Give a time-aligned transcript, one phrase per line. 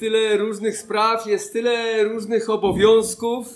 [0.00, 3.46] tyle różnych spraw, jest tyle różnych obowiązków,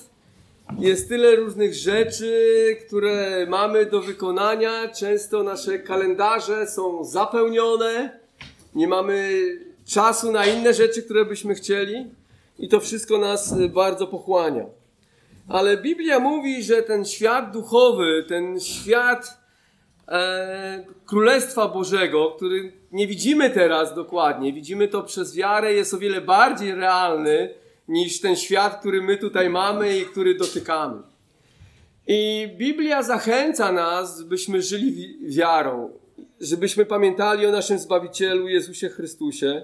[0.78, 4.88] jest tyle różnych rzeczy, które mamy do wykonania.
[4.88, 8.20] Często nasze kalendarze są zapełnione,
[8.74, 9.42] nie mamy
[9.84, 12.06] czasu na inne rzeczy, które byśmy chcieli,
[12.58, 14.64] i to wszystko nas bardzo pochłania.
[15.48, 19.38] Ale Biblia mówi, że ten świat duchowy, ten świat
[20.08, 26.20] e, Królestwa Bożego, który nie widzimy teraz dokładnie, widzimy to przez wiarę, jest o wiele
[26.20, 27.54] bardziej realny
[27.88, 31.02] niż ten świat, który my tutaj mamy i który dotykamy.
[32.06, 35.90] I Biblia zachęca nas, byśmy żyli wiarą,
[36.40, 39.62] żebyśmy pamiętali o naszym Zbawicielu Jezusie Chrystusie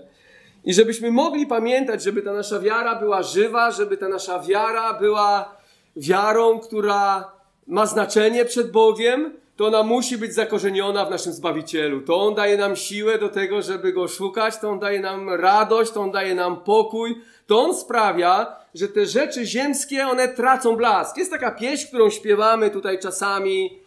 [0.65, 5.57] i żebyśmy mogli pamiętać, żeby ta nasza wiara była żywa, żeby ta nasza wiara była
[5.97, 7.33] wiarą, która
[7.67, 12.01] ma znaczenie przed Bogiem, to ona musi być zakorzeniona w naszym Zbawicielu.
[12.01, 15.93] To On daje nam siłę do tego, żeby Go szukać, to On daje nam radość,
[15.93, 21.17] to On daje nam pokój, to On sprawia, że te rzeczy ziemskie, one tracą blask.
[21.17, 23.79] Jest taka pieśń, którą śpiewamy tutaj czasami,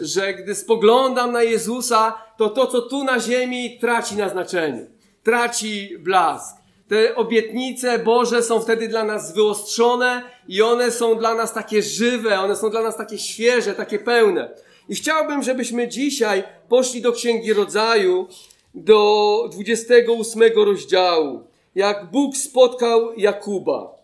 [0.00, 4.86] że gdy spoglądam na Jezusa, to to, co tu na ziemi, traci na znaczeniu.
[5.22, 6.56] Traci blask.
[6.88, 12.40] Te obietnice Boże są wtedy dla nas wyostrzone i one są dla nas takie żywe,
[12.40, 14.65] one są dla nas takie świeże, takie pełne.
[14.88, 18.28] I chciałbym, żebyśmy dzisiaj poszli do Księgi Rodzaju,
[18.74, 21.46] do 28 rozdziału.
[21.74, 23.94] Jak Bóg spotkał Jakuba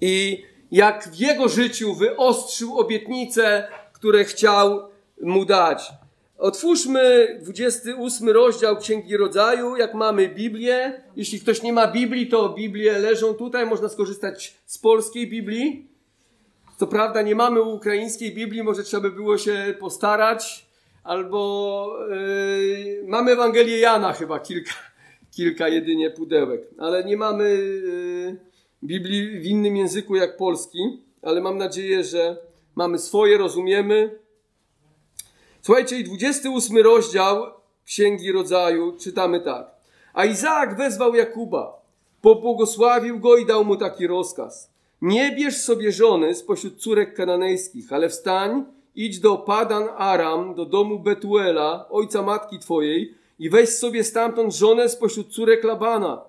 [0.00, 4.88] i jak w jego życiu wyostrzył obietnice, które chciał
[5.22, 5.92] mu dać.
[6.38, 11.02] Otwórzmy 28 rozdział Księgi Rodzaju, jak mamy Biblię.
[11.16, 15.91] Jeśli ktoś nie ma Biblii, to Biblie leżą tutaj, można skorzystać z polskiej Biblii.
[16.82, 20.66] Co prawda nie mamy ukraińskiej Biblii, może trzeba by było się postarać,
[21.04, 24.72] albo yy, mamy Ewangelię Jana chyba kilka,
[25.36, 28.36] kilka jedynie pudełek, ale nie mamy yy,
[28.84, 32.36] Biblii w innym języku jak polski, ale mam nadzieję, że
[32.74, 34.18] mamy swoje, rozumiemy.
[35.60, 37.44] Słuchajcie, i 28 rozdział
[37.84, 39.70] Księgi Rodzaju czytamy tak.
[40.14, 41.82] A Izaak wezwał Jakuba,
[42.22, 44.71] pobłogosławił go i dał mu taki rozkaz.
[45.02, 48.64] Nie bierz sobie żony spośród córek kananejskich, ale wstań,
[48.94, 54.88] idź do Padan Aram, do domu Betuela, ojca matki twojej, i weź sobie stamtąd żonę
[54.88, 56.22] spośród córek Labana,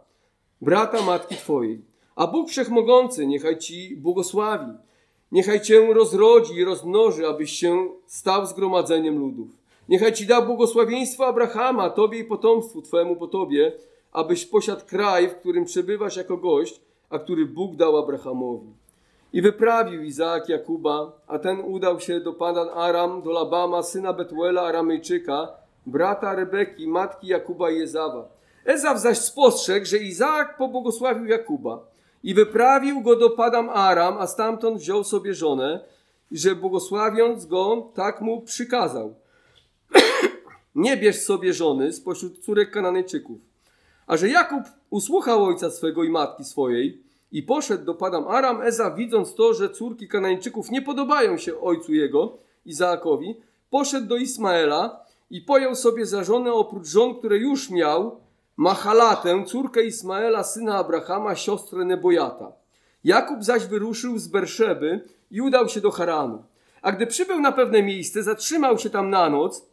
[0.62, 1.82] brata matki twojej.
[2.16, 4.72] A Bóg Wszechmogący niechaj ci błogosławi,
[5.32, 9.48] niechaj cię rozrodzi i rozmnoży, abyś się stał zgromadzeniem ludów.
[9.90, 13.72] Niechaj ci da błogosławieństwo Abrahama, tobie i potomstwu twojemu po tobie,
[14.12, 16.82] abyś posiadł kraj, w którym przebywasz jako gość,
[17.14, 18.74] a który Bóg dał Abrahamowi.
[19.34, 24.62] I wyprawił Izaak Jakuba, a ten udał się do Padan Aram, do Labama, syna Betuela
[24.62, 25.48] Aramejczyka,
[25.86, 28.30] brata Rebeki, matki Jakuba i Ezawa.
[28.66, 31.80] Ezaw zaś spostrzegł, że Izaak pobłogosławił Jakuba
[32.24, 35.80] i wyprawił go do Padam Aram, a stamtąd wziął sobie żonę,
[36.32, 39.16] i że błogosławiąc go, tak mu przykazał.
[40.76, 43.38] Nie bierz sobie żony spośród córek Kananejczyków.
[44.08, 47.03] A że Jakub usłuchał ojca swego i matki swojej
[47.34, 51.94] i poszedł do Padam Aram, Eza widząc to, że córki Kanańczyków nie podobają się ojcu
[51.94, 53.36] jego, Izaakowi,
[53.70, 58.24] poszedł do Ismaela i pojął sobie za żonę oprócz żon, które już miał,
[58.58, 62.52] Mahalatę, córkę Ismaela, syna Abrahama, siostrę Nebojata.
[63.04, 66.44] Jakub zaś wyruszył z Berszeby i udał się do Haranu.
[66.82, 69.66] A gdy przybył na pewne miejsce, zatrzymał się tam na noc,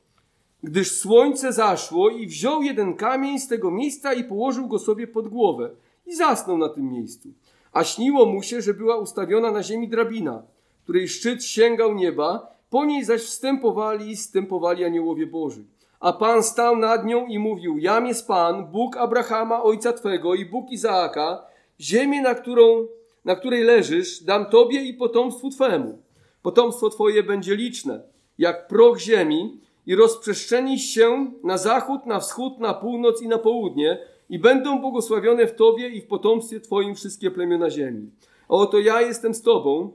[0.62, 5.28] gdyż słońce zaszło i wziął jeden kamień z tego miejsca i położył go sobie pod
[5.28, 5.70] głowę
[6.10, 7.28] i zasnął na tym miejscu.
[7.72, 10.42] A śniło mu się, że była ustawiona na ziemi drabina,
[10.82, 15.64] której szczyt sięgał nieba, po niej zaś wstępowali i wstępowali aniołowie Boży.
[16.00, 20.46] A Pan stał nad nią i mówił, jam jest Pan, Bóg Abrahama, ojca Twego i
[20.46, 21.42] Bóg Izaaka,
[21.80, 22.86] ziemię, na, którą,
[23.24, 25.98] na której leżysz, dam Tobie i potomstwu Twemu.
[26.42, 28.00] Potomstwo Twoje będzie liczne,
[28.38, 33.98] jak proch ziemi i rozprzestrzeni się na zachód, na wschód, na północ i na południe
[34.30, 38.10] i będą błogosławione w Tobie i w potomstwie Twoim wszystkie plemiona ziemi.
[38.48, 39.92] A oto ja jestem z Tobą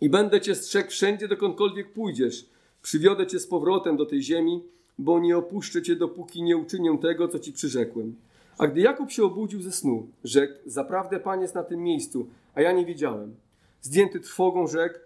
[0.00, 2.46] i będę Cię strzegł wszędzie, dokądkolwiek pójdziesz.
[2.82, 4.62] Przywiodę Cię z powrotem do tej ziemi,
[4.98, 8.16] bo nie opuszczę Cię, dopóki nie uczynię tego, co Ci przyrzekłem.
[8.58, 12.62] A gdy Jakub się obudził ze snu, rzekł, zaprawdę Pan jest na tym miejscu, a
[12.62, 13.34] ja nie wiedziałem.
[13.82, 14.98] Zdjęty trwogą rzekł,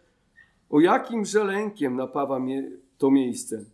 [0.70, 3.64] o jakim żelękiem napawa mnie to miejsce.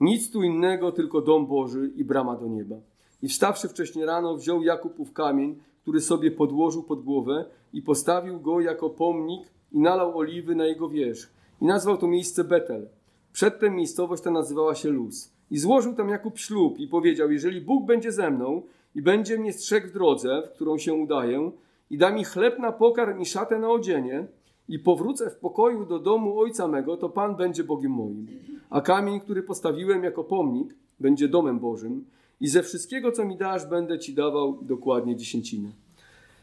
[0.00, 2.76] Nic tu innego, tylko dom Boży i brama do nieba.
[3.24, 8.40] I wstawszy wcześnie rano, wziął Jakub ów kamień, który sobie podłożył pod głowę i postawił
[8.40, 11.30] go jako pomnik i nalał oliwy na jego wierzch.
[11.60, 12.88] I nazwał to miejsce Betel.
[13.32, 15.32] Przedtem miejscowość ta nazywała się Luz.
[15.50, 18.62] I złożył tam Jakub ślub i powiedział: Jeżeli Bóg będzie ze mną
[18.94, 21.50] i będzie mnie strzegł w drodze, w którą się udaję,
[21.90, 24.26] i da mi chleb na pokarm i szatę na odzienie,
[24.68, 28.26] i powrócę w pokoju do domu ojca mego, to Pan będzie Bogiem moim.
[28.70, 32.04] A kamień, który postawiłem jako pomnik, będzie domem Bożym.
[32.44, 35.68] I ze wszystkiego, co mi dasz, będę Ci dawał dokładnie dziesięcinę.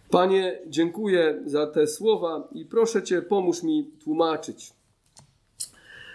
[0.09, 4.73] Panie, dziękuję za te słowa i proszę Cię, pomóż mi tłumaczyć.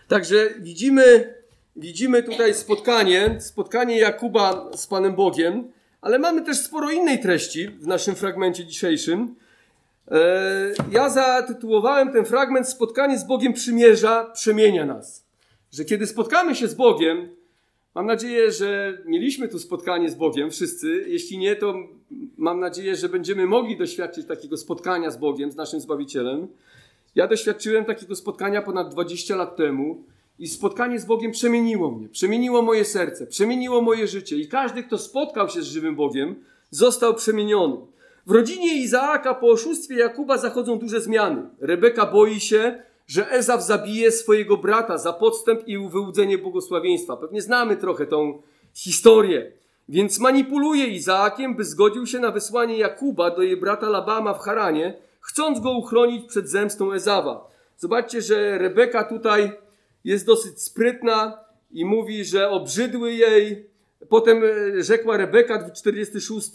[0.08, 1.34] Także widzimy,
[1.76, 7.86] widzimy tutaj spotkanie, spotkanie Jakuba z Panem Bogiem, ale mamy też sporo innej treści w
[7.86, 9.34] naszym fragmencie dzisiejszym.
[10.08, 10.20] E,
[10.90, 15.24] ja zatytułowałem ten fragment Spotkanie z Bogiem przymierza, przemienia nas.
[15.72, 17.35] Że kiedy spotkamy się z Bogiem,
[17.96, 21.04] mam nadzieję, że mieliśmy tu spotkanie z Bogiem wszyscy.
[21.08, 21.74] Jeśli nie, to
[22.36, 26.48] mam nadzieję, że będziemy mogli doświadczyć takiego spotkania z Bogiem, z naszym Zbawicielem.
[27.14, 30.04] Ja doświadczyłem takiego spotkania ponad 20 lat temu
[30.38, 34.36] i spotkanie z Bogiem przemieniło mnie, przemieniło moje serce, przemieniło moje życie.
[34.36, 36.34] I każdy, kto spotkał się z żywym Bogiem,
[36.70, 37.76] został przemieniony.
[38.26, 41.42] W rodzinie Izaaka po oszustwie Jakuba zachodzą duże zmiany.
[41.60, 47.16] Rebeka boi się, że Ezaw zabije swojego brata za podstęp i wyłudzenie błogosławieństwa.
[47.16, 48.42] Pewnie znamy trochę tą
[48.74, 49.52] historię.
[49.88, 54.98] Więc manipuluje Izaakiem, by zgodził się na wysłanie Jakuba do jej brata Labama w Haranie,
[55.20, 57.50] chcąc go uchronić przed zemstą Ezawa.
[57.78, 59.52] Zobaczcie, że Rebeka tutaj
[60.04, 61.38] jest dosyć sprytna
[61.70, 63.66] i mówi, że obrzydły jej.
[64.08, 66.50] Potem e, rzekła Rebeka, 46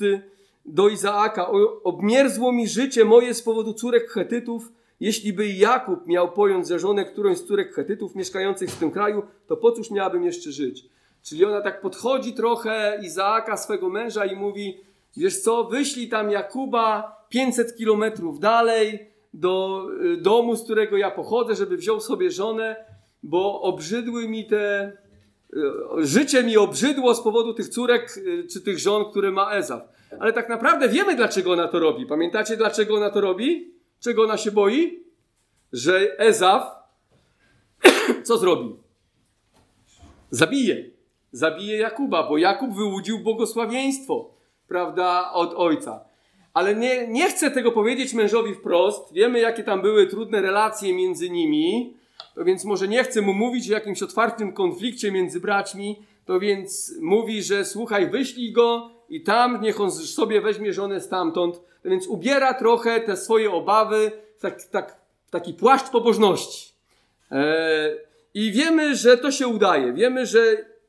[0.66, 1.48] do Izaaka:
[1.84, 4.72] Obmierzło mi życie moje z powodu córek Chetytów.
[5.02, 9.24] Jeśli by Jakub miał pojąć za żonę którąś z córek Chetytów mieszkających w tym kraju,
[9.48, 10.86] to po cóż miałabym jeszcze żyć?
[11.24, 14.78] Czyli ona tak podchodzi trochę Izaaka, swego męża, i mówi:
[15.18, 21.56] Wiesz co, wyślij tam Jakuba 500 kilometrów dalej do y, domu, z którego ja pochodzę,
[21.56, 22.76] żeby wziął sobie żonę,
[23.24, 24.92] bo obrzydły mi te.
[25.54, 25.58] Y,
[25.98, 29.82] życie mi obrzydło z powodu tych córek y, czy tych żon, które ma Ezaw.
[30.20, 32.06] Ale tak naprawdę wiemy, dlaczego ona to robi.
[32.06, 33.81] Pamiętacie, dlaczego ona to robi?
[34.04, 35.04] Czego ona się boi?
[35.74, 36.76] Że Ezaw
[38.28, 38.76] co zrobi?
[40.30, 40.86] Zabije.
[41.32, 44.32] Zabije Jakuba, bo Jakub wyłudził błogosławieństwo,
[44.68, 46.06] prawda, od ojca.
[46.54, 49.14] Ale nie, nie chcę tego powiedzieć mężowi wprost.
[49.14, 51.94] Wiemy, jakie tam były trudne relacje między nimi.
[52.36, 56.06] To więc może nie chcę mu mówić o jakimś otwartym konflikcie między braćmi.
[56.26, 61.62] To więc mówi, że słuchaj, wyślij go i tam niech on sobie weźmie żonę stamtąd.
[61.86, 64.96] Więc ubiera trochę te swoje obawy w tak, tak,
[65.30, 66.74] taki płaszcz pobożności.
[67.32, 67.92] E,
[68.34, 69.94] I wiemy, że to się udaje.
[69.94, 70.40] Wiemy, że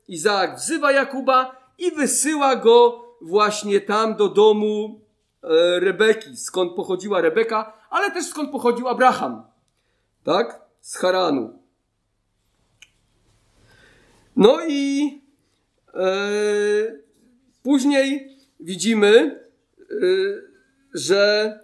[0.07, 5.01] Izaak wzywa Jakuba i wysyła go właśnie tam do domu
[5.43, 9.43] e, Rebeki, skąd pochodziła Rebeka, ale też skąd pochodził Abraham.
[10.23, 10.61] Tak?
[10.81, 11.59] Z Haranu.
[14.35, 15.21] No i
[15.93, 17.03] e,
[17.63, 19.39] Później widzimy,
[19.91, 20.52] y,
[20.93, 21.59] że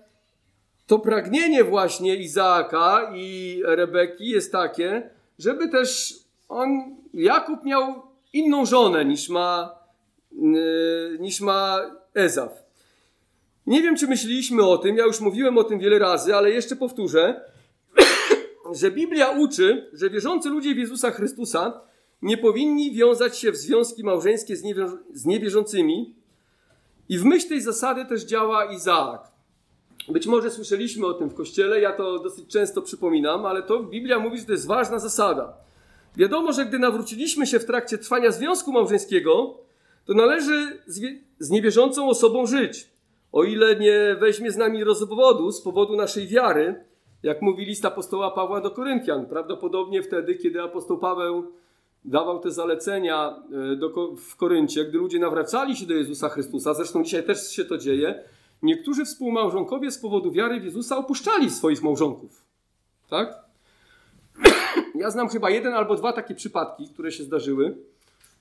[0.87, 5.09] to pragnienie właśnie Izaaka i Rebeki jest takie,
[5.39, 6.13] żeby też
[6.49, 8.01] on, Jakub miał
[8.33, 9.75] inną żonę niż ma,
[10.33, 11.79] y, niż ma
[12.13, 12.69] Ezaw.
[13.67, 16.75] Nie wiem, czy myśleliśmy o tym, ja już mówiłem o tym wiele razy, ale jeszcze
[16.75, 17.41] powtórzę,
[18.79, 21.81] że Biblia uczy, że wierzący ludzie w Jezusa Chrystusa
[22.21, 26.15] nie powinni wiązać się w związki małżeńskie z, niewierz z niewierzącymi.
[27.09, 29.31] I w myśl tej zasady też działa Izaak.
[30.09, 34.19] Być może słyszeliśmy o tym w kościele, ja to dosyć często przypominam, ale to Biblia
[34.19, 35.53] mówi, że to jest ważna zasada.
[36.17, 39.57] Wiadomo, że gdy nawróciliśmy się w trakcie trwania związku małżeńskiego,
[40.05, 40.81] to należy
[41.39, 42.89] z, niewierzącą osobą żyć.
[43.31, 46.85] O ile nie weźmie z nami rozwodu z powodu naszej wiary,
[47.23, 51.51] jak mówi list apostoła Pawła do Koryntian, prawdopodobnie wtedy, kiedy apostoł Paweł
[52.05, 57.03] dawał te zalecenia e, do, w Koryncie, gdy ludzie nawracali się do Jezusa Chrystusa, zresztą
[57.03, 58.23] dzisiaj też się to dzieje,
[58.61, 62.45] niektórzy współmałżonkowie z powodu wiary w Jezusa opuszczali swoich małżonków.
[63.09, 63.33] Tak?
[64.95, 67.77] Ja znam chyba jeden albo dwa takie przypadki, które się zdarzyły,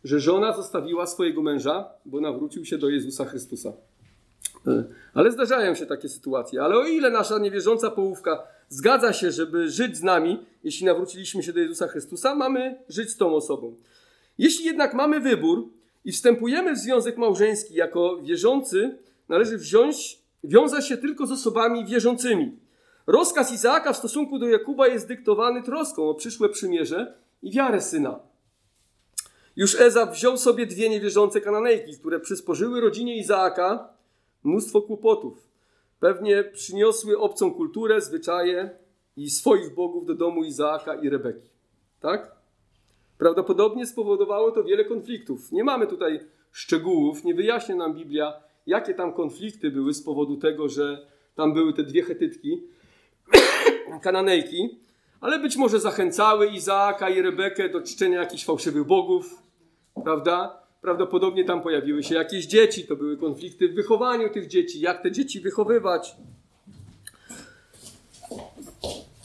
[0.04, 3.72] że żona zostawiła swojego męża, bo nawrócił się do Jezusa Chrystusa.
[4.66, 4.84] E,
[5.14, 6.62] ale zdarzają się takie sytuacje.
[6.62, 11.52] Ale o ile nasza niewierząca połówka zgadza się, żeby żyć z nami, jeśli nawróciliśmy się
[11.52, 13.76] do Jezusa Chrystusa, mamy żyć z tą osobą.
[14.38, 15.68] Jeśli jednak mamy wybór
[16.04, 18.98] i wstępujemy w związek małżeński jako wierzący,
[19.28, 22.56] należy wziąć, wiązać się tylko z osobami wierzącymi.
[23.06, 28.20] Rozkaz Izaaka w stosunku do Jakuba jest dyktowany troską o przyszłe przymierze i wiarę syna.
[29.56, 33.88] Już Ezaf wziął sobie dwie niewierzące kananejki, które przysporzyły rodzinie Izaaka
[34.44, 35.47] mnóstwo kłopotów.
[36.00, 38.70] Pewnie przyniosły obcą kulturę, zwyczaje
[39.16, 41.48] i swoich bogów do domu Izaaka i Rebeki.
[42.00, 42.36] Tak?
[43.18, 45.52] Prawdopodobnie spowodowało to wiele konfliktów.
[45.52, 46.20] Nie mamy tutaj
[46.52, 48.32] szczegółów, nie wyjaśnia nam Biblia,
[48.66, 52.62] jakie tam konflikty były z powodu tego, że tam były te dwie chetytki,
[54.02, 54.78] kananejki,
[55.20, 59.42] ale być może zachęcały Izaaka i Rebekę do czczenia jakichś fałszywych bogów,
[60.04, 60.67] prawda?
[60.80, 65.12] Prawdopodobnie tam pojawiły się jakieś dzieci, to były konflikty w wychowaniu tych dzieci, jak te
[65.12, 66.16] dzieci wychowywać.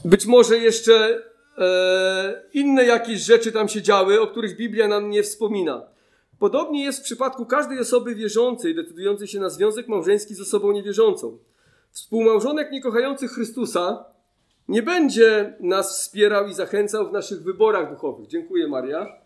[0.04, 1.22] Być może jeszcze
[1.58, 5.82] e, inne jakieś rzeczy tam się działy, o których Biblia nam nie wspomina.
[6.38, 11.38] Podobnie jest w przypadku każdej osoby wierzącej, decydującej się na związek małżeński z osobą niewierzącą.
[11.90, 14.04] Współmałżonek niekochający Chrystusa
[14.68, 18.26] nie będzie nas wspierał i zachęcał w naszych wyborach duchowych.
[18.26, 19.23] Dziękuję, Maria.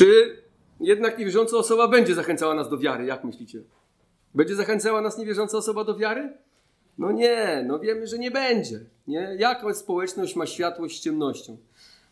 [0.00, 0.36] Czy
[0.80, 3.04] jednak niewierząca osoba będzie zachęcała nas do wiary?
[3.04, 3.62] Jak myślicie?
[4.34, 6.32] Będzie zachęcała nas niewierząca osoba do wiary?
[6.98, 8.80] No nie, no wiemy, że nie będzie.
[9.06, 9.36] Nie?
[9.38, 11.56] Jaka społeczność ma światłość z ciemnością?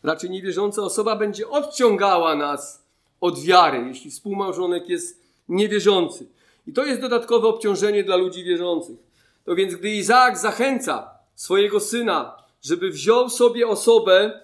[0.03, 2.85] Raczej niewierząca osoba będzie odciągała nas
[3.21, 6.27] od wiary, jeśli współmałżonek jest niewierzący.
[6.67, 8.97] I to jest dodatkowe obciążenie dla ludzi wierzących.
[9.45, 14.41] To więc, gdy Izaak zachęca swojego syna, żeby wziął sobie osobę,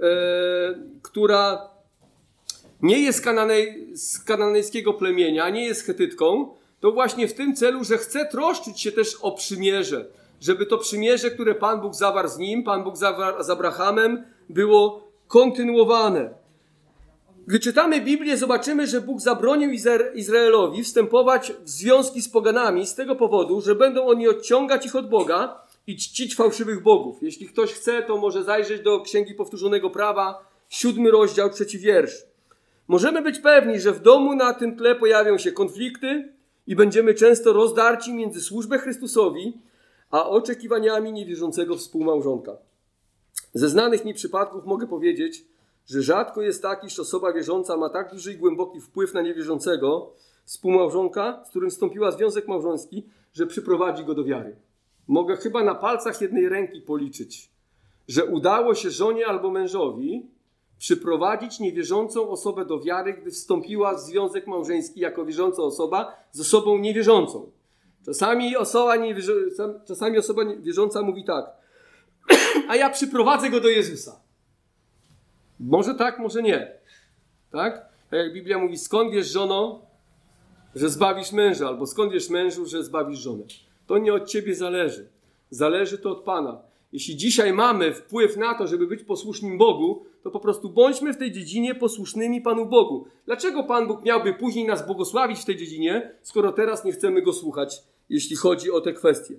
[0.00, 0.10] e,
[1.02, 1.68] która
[2.82, 7.98] nie jest kananej, z kananejskiego plemienia, nie jest chetytką, to właśnie w tym celu, że
[7.98, 10.06] chce troszczyć się też o przymierze,
[10.40, 15.08] żeby to przymierze, które Pan Bóg zawarł z nim, Pan Bóg zawarł z Abrahamem, było
[15.28, 16.30] kontynuowane.
[17.46, 19.70] Gdy czytamy Biblię, zobaczymy, że Bóg zabronił
[20.14, 25.08] Izraelowi wstępować w związki z poganami z tego powodu, że będą oni odciągać ich od
[25.08, 27.22] Boga i czcić fałszywych bogów.
[27.22, 32.27] Jeśli ktoś chce, to może zajrzeć do Księgi Powtórzonego Prawa, siódmy rozdział, trzeci wiersz.
[32.88, 36.32] Możemy być pewni, że w domu na tym tle pojawią się konflikty
[36.66, 39.60] i będziemy często rozdarci między służbę Chrystusowi
[40.10, 42.56] a oczekiwaniami niewierzącego współmałżonka.
[43.54, 45.44] Ze znanych mi przypadków mogę powiedzieć,
[45.86, 50.12] że rzadko jest tak, iż osoba wierząca ma tak duży i głęboki wpływ na niewierzącego
[50.44, 54.56] współmałżonka, z którym wstąpiła związek małżeński, że przyprowadzi go do wiary.
[55.08, 57.50] Mogę chyba na palcach jednej ręki policzyć,
[58.08, 60.26] że udało się żonie albo mężowi
[60.78, 66.78] przyprowadzić niewierzącą osobę do wiary, gdy wstąpiła w związek małżeński jako wierząca osoba z osobą
[66.78, 67.50] niewierzącą.
[68.06, 71.46] Czasami osoba, niewierzą- czasami osoba wierząca mówi tak,
[72.70, 74.20] a ja przyprowadzę go do Jezusa.
[75.60, 76.72] Może tak, może nie.
[77.50, 77.74] Tak?
[78.10, 79.82] Tak jak Biblia mówi, skąd wiesz żono,
[80.74, 83.44] że zbawisz męża, albo skąd wiesz mężu, że zbawisz żonę.
[83.86, 85.08] To nie od ciebie zależy.
[85.50, 86.60] Zależy to od Pana.
[86.92, 91.16] Jeśli dzisiaj mamy wpływ na to, żeby być posłusznym Bogu, to po prostu bądźmy w
[91.16, 93.06] tej dziedzinie posłusznymi Panu Bogu.
[93.26, 97.32] Dlaczego Pan Bóg miałby później nas błogosławić w tej dziedzinie, skoro teraz nie chcemy Go
[97.32, 99.34] słuchać, jeśli chodzi o te kwestie?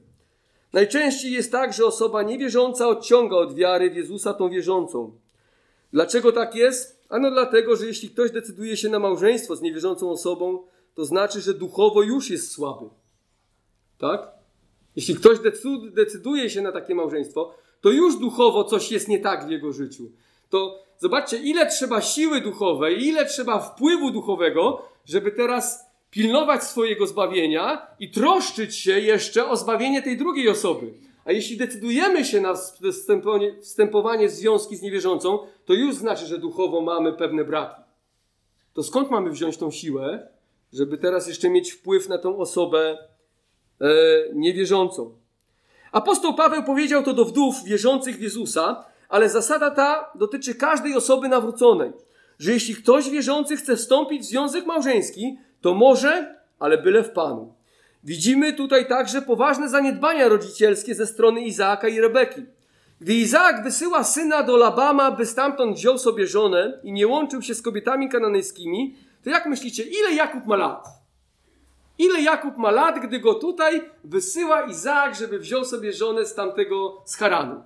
[0.74, 5.12] Najczęściej jest tak, że osoba niewierząca odciąga od wiary w Jezusa tą wierzącą.
[5.94, 7.00] Dlaczego tak jest?
[7.10, 10.64] Ano dlatego, że jeśli ktoś decyduje się na małżeństwo z niewierzącą osobą,
[10.96, 12.86] to znaczy, że duchowo już jest słaby.
[13.98, 14.39] Tak?
[15.00, 15.38] Jeśli ktoś
[15.94, 20.12] decyduje się na takie małżeństwo, to już duchowo coś jest nie tak w jego życiu.
[20.50, 27.88] To zobaczcie, ile trzeba siły duchowej, ile trzeba wpływu duchowego, żeby teraz pilnować swojego zbawienia
[28.00, 30.94] i troszczyć się jeszcze o zbawienie tej drugiej osoby.
[31.26, 32.54] A jeśli decydujemy się na
[33.62, 37.82] wstępowanie w związki z niewierzącą, to już znaczy, że duchowo mamy pewne braki.
[38.74, 40.28] To skąd mamy wziąć tą siłę,
[40.74, 43.10] żeby teraz jeszcze mieć wpływ na tą osobę
[44.34, 45.12] niewierzącą?
[45.92, 51.30] Apostoł Paweł powiedział to do wdów wierzących w Jezusa, ale zasada ta dotyczy każdej osoby
[51.30, 51.92] nawróconej,
[52.40, 57.54] że jeśli ktoś wierzący chce wstąpić w związek małżeński, to może, ale byle w Panu.
[58.04, 62.46] Widzimy tutaj także poważne zaniedbania rodzicielskie ze strony Izaaka i Rebeki.
[63.02, 67.56] Gdy Izaak wysyła syna do Labama, by stamtąd wziął sobie żonę i nie łączył się
[67.56, 70.99] z kobietami kananejskimi, to jak myślicie, ile Jakub ma lat?
[72.00, 77.02] Ile Jakub ma lat, gdy go tutaj wysyła Izaak, żeby wziął sobie żonę z tamtego
[77.06, 77.64] z Haranu?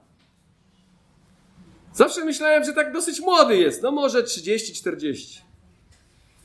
[1.93, 5.41] Zawsze myślałem, że tak dosyć młody jest, no może 30-40.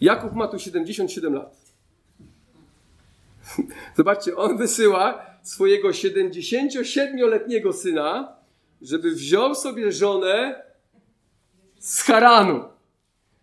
[0.00, 1.56] Jakub ma tu 77 lat.
[3.96, 8.36] Zobaczcie, on wysyła swojego 77-letniego syna,
[8.82, 10.62] żeby wziął sobie żonę
[11.78, 12.64] z Haranu.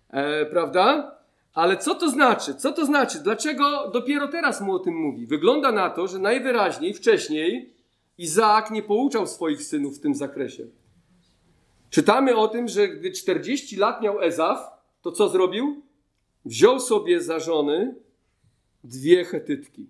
[0.10, 1.15] E, prawda?
[1.56, 2.56] Ale co to znaczy?
[2.56, 3.20] Co to znaczy?
[3.20, 5.28] Dlaczego dopiero teraz mu o tym mówi?
[5.28, 7.74] Wygląda na to, że najwyraźniej wcześniej
[8.18, 10.68] Izaak nie pouczał swoich synów w tym zakresie.
[11.90, 14.72] Czytamy o tym, że gdy 40 lat miał Ezaf,
[15.02, 15.82] to co zrobił?
[16.46, 17.96] Wziął sobie za żony
[18.84, 19.88] dwie chetytki.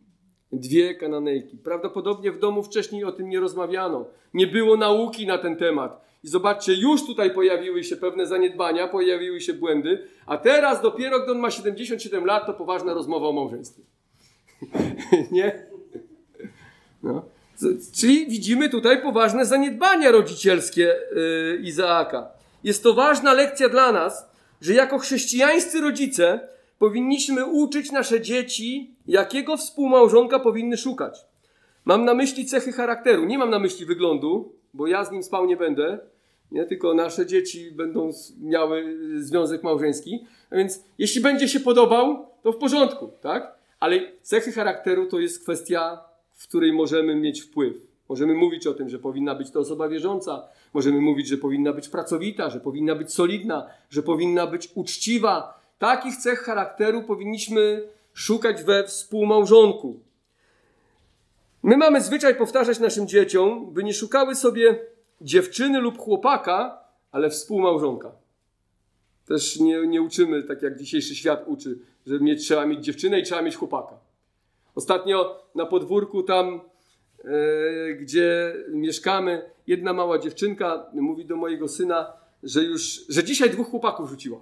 [0.52, 1.58] Dwie kananejki.
[1.58, 4.06] Prawdopodobnie w domu wcześniej o tym nie rozmawiano.
[4.34, 6.06] Nie było nauki na ten temat.
[6.26, 11.32] I zobaczcie, już tutaj pojawiły się pewne zaniedbania, pojawiły się błędy, a teraz dopiero, gdy
[11.32, 13.84] on ma 77 lat, to poważna rozmowa o małżeństwie.
[15.32, 15.68] nie?
[17.04, 17.26] No.
[17.94, 22.28] Czyli widzimy tutaj poważne zaniedbania rodzicielskie yy, Izaaka.
[22.64, 24.30] Jest to ważna lekcja dla nas,
[24.62, 26.40] że jako chrześcijańscy rodzice
[26.80, 31.26] powinniśmy uczyć nasze dzieci, jakiego współmałżonka powinny szukać.
[31.86, 35.46] Mam na myśli cechy charakteru, nie mam na myśli wyglądu, bo ja z nim spał
[35.46, 36.00] nie będę,
[36.52, 36.66] nie?
[36.66, 38.10] tylko nasze dzieci będą
[38.42, 40.26] miały związek małżeński.
[40.52, 43.56] A więc jeśli będzie się podobał, to w porządku, tak?
[43.80, 47.78] Ale cechy charakteru to jest kwestia, w której możemy mieć wpływ.
[48.10, 51.90] Możemy mówić o tym, że powinna być to osoba wierząca, możemy mówić, że powinna być
[51.90, 55.60] pracowita, że powinna być solidna, że powinna być uczciwa.
[55.80, 60.00] Takich cech charakteru powinniśmy szukać we współmałżonku.
[61.64, 64.80] My mamy zwyczaj powtarzać naszym dzieciom, by nie szukały sobie
[65.22, 68.12] dziewczyny lub chłopaka, ale współmałżonka.
[69.26, 73.24] Też nie, nie uczymy, tak jak dzisiejszy świat uczy, że mieć, trzeba mieć dziewczynę i
[73.24, 73.96] trzeba mieć chłopaka.
[74.76, 76.62] Ostatnio na podwórku tam,
[77.24, 83.70] e, gdzie mieszkamy, jedna mała dziewczynka mówi do mojego syna, że już, że dzisiaj dwóch
[83.70, 84.40] chłopaków rzuciła.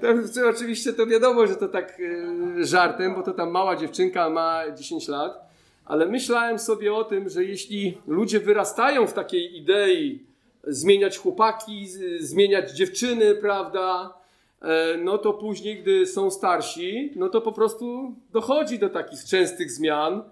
[0.00, 0.08] to,
[0.48, 5.08] oczywiście to wiadomo, że to tak e, żartem, bo to tam mała dziewczynka ma 10
[5.08, 5.47] lat,
[5.88, 10.22] ale myślałem sobie o tym, że jeśli ludzie wyrastają w takiej idei
[10.64, 11.86] zmieniać chłopaki,
[12.20, 14.14] zmieniać dziewczyny, prawda,
[14.62, 19.70] e, no to później, gdy są starsi, no to po prostu dochodzi do takich częstych
[19.70, 20.22] zmian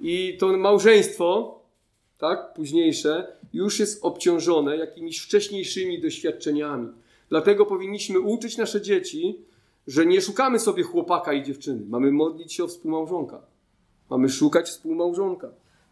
[0.00, 1.60] i to małżeństwo,
[2.18, 6.88] tak, późniejsze, już jest obciążone jakimiś wcześniejszymi doświadczeniami.
[7.28, 9.38] Dlatego powinniśmy uczyć nasze dzieci,
[9.86, 11.86] że nie szukamy sobie chłopaka i dziewczyny.
[11.88, 13.40] Mamy modlić się o współmałżonka.
[14.10, 15.48] Mamy szukać współmałżonka.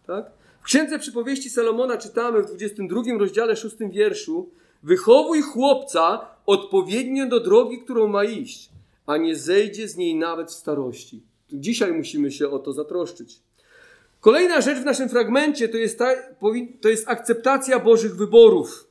[0.06, 0.30] Tak?
[0.60, 4.50] W Księdze Przypowieści Salomona czytamy w 22 rozdziale 6 wierszu
[4.82, 8.70] Wychowuj chłopca odpowiednio do drogi, którą ma iść,
[9.06, 11.22] a nie zejdzie z niej nawet w starości.
[11.52, 13.40] Dzisiaj musimy się o to zatroszczyć.
[14.20, 16.14] Kolejna rzecz w naszym fragmencie to jest, ta,
[16.80, 18.88] to jest akceptacja Bożych wyborów.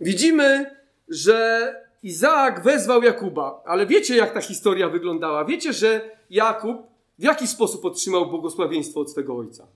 [0.00, 0.76] Widzimy,
[1.08, 5.44] że Izaak wezwał Jakuba, ale wiecie, jak ta historia wyglądała.
[5.44, 6.76] Wiecie, że Jakub
[7.18, 9.66] w jaki sposób otrzymał błogosławieństwo od swego ojca?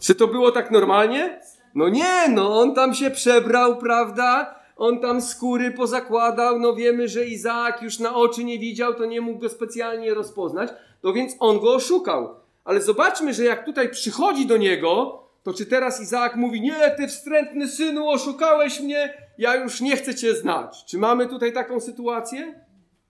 [0.00, 1.40] Czy to było tak normalnie?
[1.74, 4.54] No nie, no on tam się przebrał, prawda?
[4.76, 9.20] On tam skóry pozakładał, no wiemy, że Izaak już na oczy nie widział, to nie
[9.20, 10.70] mógł go specjalnie rozpoznać,
[11.02, 12.34] no więc on go oszukał.
[12.64, 17.08] Ale zobaczmy, że jak tutaj przychodzi do niego, to czy teraz Izaak mówi, nie, ty
[17.08, 20.84] wstrętny synu, oszukałeś mnie, ja już nie chcę cię znać.
[20.84, 22.61] Czy mamy tutaj taką sytuację?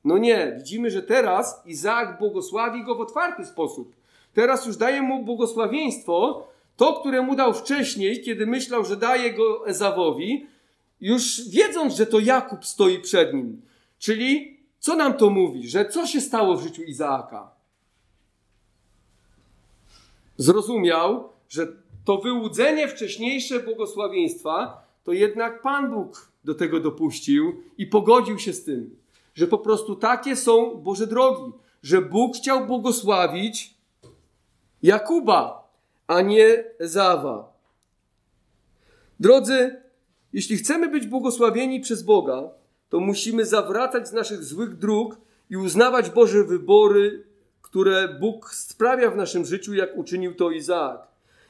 [0.05, 3.95] No nie, widzimy, że teraz Izaak błogosławi go w otwarty sposób.
[4.35, 9.69] Teraz już daje mu błogosławieństwo, to, które mu dał wcześniej, kiedy myślał, że daje go
[9.69, 10.47] Ezawowi,
[11.01, 13.63] już wiedząc, że to Jakub stoi przed nim.
[13.99, 15.69] Czyli co nam to mówi?
[15.69, 17.51] Że co się stało w życiu Izaaka?
[20.37, 21.67] Zrozumiał, że
[22.05, 28.65] to wyłudzenie wcześniejsze błogosławieństwa, to jednak Pan Bóg do tego dopuścił i pogodził się z
[28.65, 29.02] tym
[29.35, 33.75] że po prostu takie są Boże drogi, że Bóg chciał błogosławić
[34.83, 35.69] Jakuba,
[36.07, 37.53] a nie Ezawa.
[39.21, 39.83] Drodzy,
[40.33, 42.51] jeśli chcemy być błogosławieni przez Boga,
[42.89, 45.17] to musimy zawracać z naszych złych dróg
[45.51, 47.25] i uznawać Boże wybory,
[47.63, 51.07] które Bóg sprawia w naszym życiu, jak uczynił to Izaak.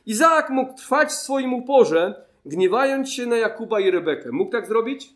[0.06, 4.32] Izaak mógł trwać w swoim uporze, gniewając się na Jakuba i Rebekę.
[4.32, 5.14] Mógł tak zrobić?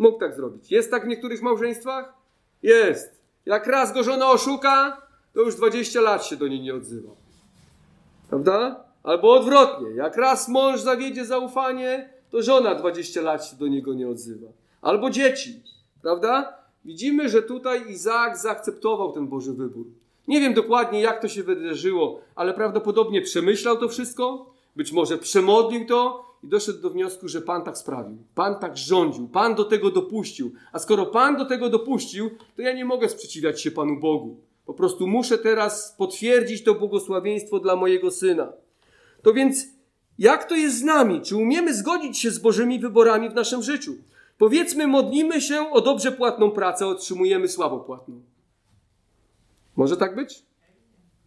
[0.00, 0.70] Mógł tak zrobić.
[0.70, 2.12] Jest tak w niektórych małżeństwach?
[2.62, 3.20] Jest.
[3.46, 5.02] Jak raz go żona oszuka,
[5.34, 7.10] to już 20 lat się do niej nie odzywa.
[8.28, 8.84] Prawda?
[9.02, 9.90] Albo odwrotnie.
[9.90, 14.46] Jak raz mąż zawiedzie zaufanie, to żona 20 lat się do niego nie odzywa.
[14.82, 15.62] Albo dzieci.
[16.02, 16.58] Prawda?
[16.84, 19.86] Widzimy, że tutaj Izaak zaakceptował ten Boży wybór.
[20.28, 25.86] Nie wiem dokładnie, jak to się wydarzyło, ale prawdopodobnie przemyślał to wszystko, być może przemodlił
[25.86, 28.16] to i doszedł do wniosku, że Pan tak sprawił.
[28.34, 29.28] Pan tak rządził.
[29.28, 30.52] Pan do tego dopuścił.
[30.72, 34.40] A skoro Pan do tego dopuścił, to ja nie mogę sprzeciwiać się Panu Bogu.
[34.66, 38.52] Po prostu muszę teraz potwierdzić to błogosławieństwo dla mojego syna.
[39.22, 39.66] To więc,
[40.18, 41.20] jak to jest z nami?
[41.20, 43.94] Czy umiemy zgodzić się z Bożymi wyborami w naszym życiu?
[44.38, 48.20] Powiedzmy, modlimy się o dobrze płatną pracę, otrzymujemy słabo płatną.
[49.76, 50.42] Może tak być?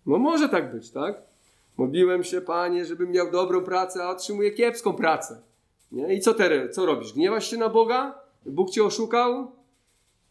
[0.05, 1.32] No może tak być, tak?
[1.77, 5.41] Modliłem się, Panie, żebym miał dobrą pracę, a otrzymuję kiepską pracę.
[5.91, 6.13] Nie?
[6.13, 6.75] I co teraz?
[6.75, 7.13] Co robisz?
[7.13, 8.15] Gniewasz się na Boga?
[8.45, 9.51] Bóg cię oszukał?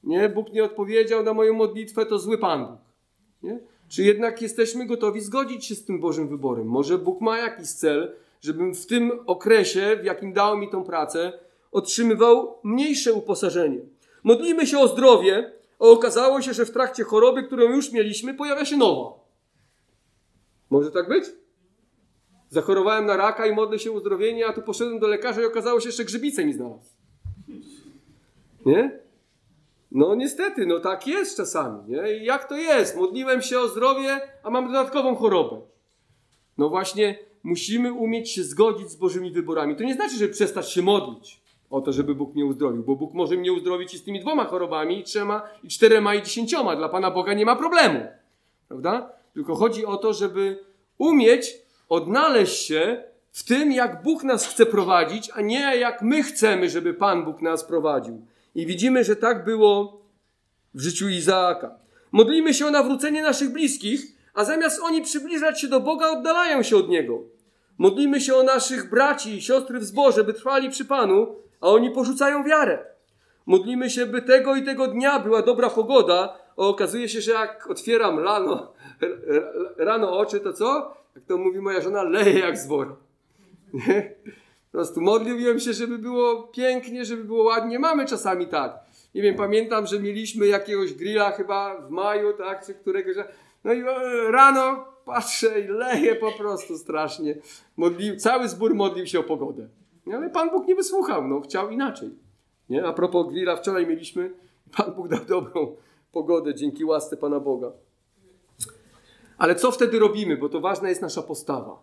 [0.04, 0.28] nie?
[0.28, 2.78] Bóg nie odpowiedział na moją modlitwę, to zły Pan Bóg.
[3.42, 3.58] Nie?
[3.88, 6.66] Czy jednak jesteśmy gotowi zgodzić się z tym Bożym wyborem?
[6.66, 11.32] Może Bóg ma jakiś cel, żebym w tym okresie, w jakim dał mi tą pracę,
[11.72, 13.78] otrzymywał mniejsze uposażenie.
[14.24, 18.64] Modlimy się o zdrowie, a okazało się, że w trakcie choroby, którą już mieliśmy, pojawia
[18.64, 19.21] się nowa.
[20.72, 21.24] Może tak być?
[22.48, 25.80] Zachorowałem na raka i modlę się o uzdrowienie, a tu poszedłem do lekarza i okazało
[25.80, 26.90] się, że grzybicę mi znalazł.
[28.66, 29.00] Nie?
[29.90, 31.90] No niestety, no tak jest czasami.
[31.90, 32.16] Nie?
[32.16, 32.96] I jak to jest?
[32.96, 35.60] Modliłem się o zdrowie, a mam dodatkową chorobę.
[36.58, 39.76] No właśnie, musimy umieć się zgodzić z Bożymi wyborami.
[39.76, 43.14] To nie znaczy, że przestać się modlić o to, żeby Bóg mnie uzdrowił, bo Bóg
[43.14, 46.76] może mnie uzdrowić i z tymi dwoma chorobami, i trzema, i czterema, i dziesięcioma.
[46.76, 48.00] Dla Pana Boga nie ma problemu.
[48.68, 49.21] Prawda?
[49.34, 50.64] Tylko chodzi o to, żeby
[50.98, 51.54] umieć
[51.88, 56.94] odnaleźć się w tym, jak Bóg nas chce prowadzić, a nie jak my chcemy, żeby
[56.94, 58.26] Pan Bóg nas prowadził.
[58.54, 60.02] I widzimy, że tak było
[60.74, 61.78] w życiu Izaaka.
[62.12, 64.00] Modlimy się o nawrócenie naszych bliskich,
[64.34, 67.22] a zamiast oni przybliżać się do Boga, oddalają się od Niego.
[67.78, 71.90] Modlimy się o naszych braci i siostry w zborze, by trwali przy Panu, a oni
[71.90, 72.84] porzucają wiarę.
[73.46, 77.70] Modlimy się, by tego i tego dnia była dobra pogoda, a okazuje się, że jak
[77.70, 78.72] otwieram rano,
[79.76, 80.94] rano oczy, to co?
[81.14, 82.96] Jak to mówi moja żona, leje jak z wora.
[84.72, 87.78] Po prostu modliłem się, żeby było pięknie, żeby było ładnie.
[87.78, 88.78] Mamy czasami tak.
[89.14, 93.16] Nie wiem, pamiętam, że mieliśmy jakiegoś grilla chyba w maju, tak, czy któregoś.
[93.64, 97.36] No i e, rano patrzę i leje po prostu strasznie.
[97.76, 99.68] Modlił, cały zbór modlił się o pogodę.
[100.12, 102.10] Ale Pan Bóg nie wysłuchał, no, chciał inaczej.
[102.68, 102.86] Nie?
[102.86, 104.32] A propos grilla, wczoraj mieliśmy,
[104.76, 105.76] Pan Bóg dał dobrą
[106.12, 107.72] pogodę dzięki łasce Pana Boga.
[109.38, 110.36] Ale co wtedy robimy?
[110.36, 111.82] Bo to ważna jest nasza postawa.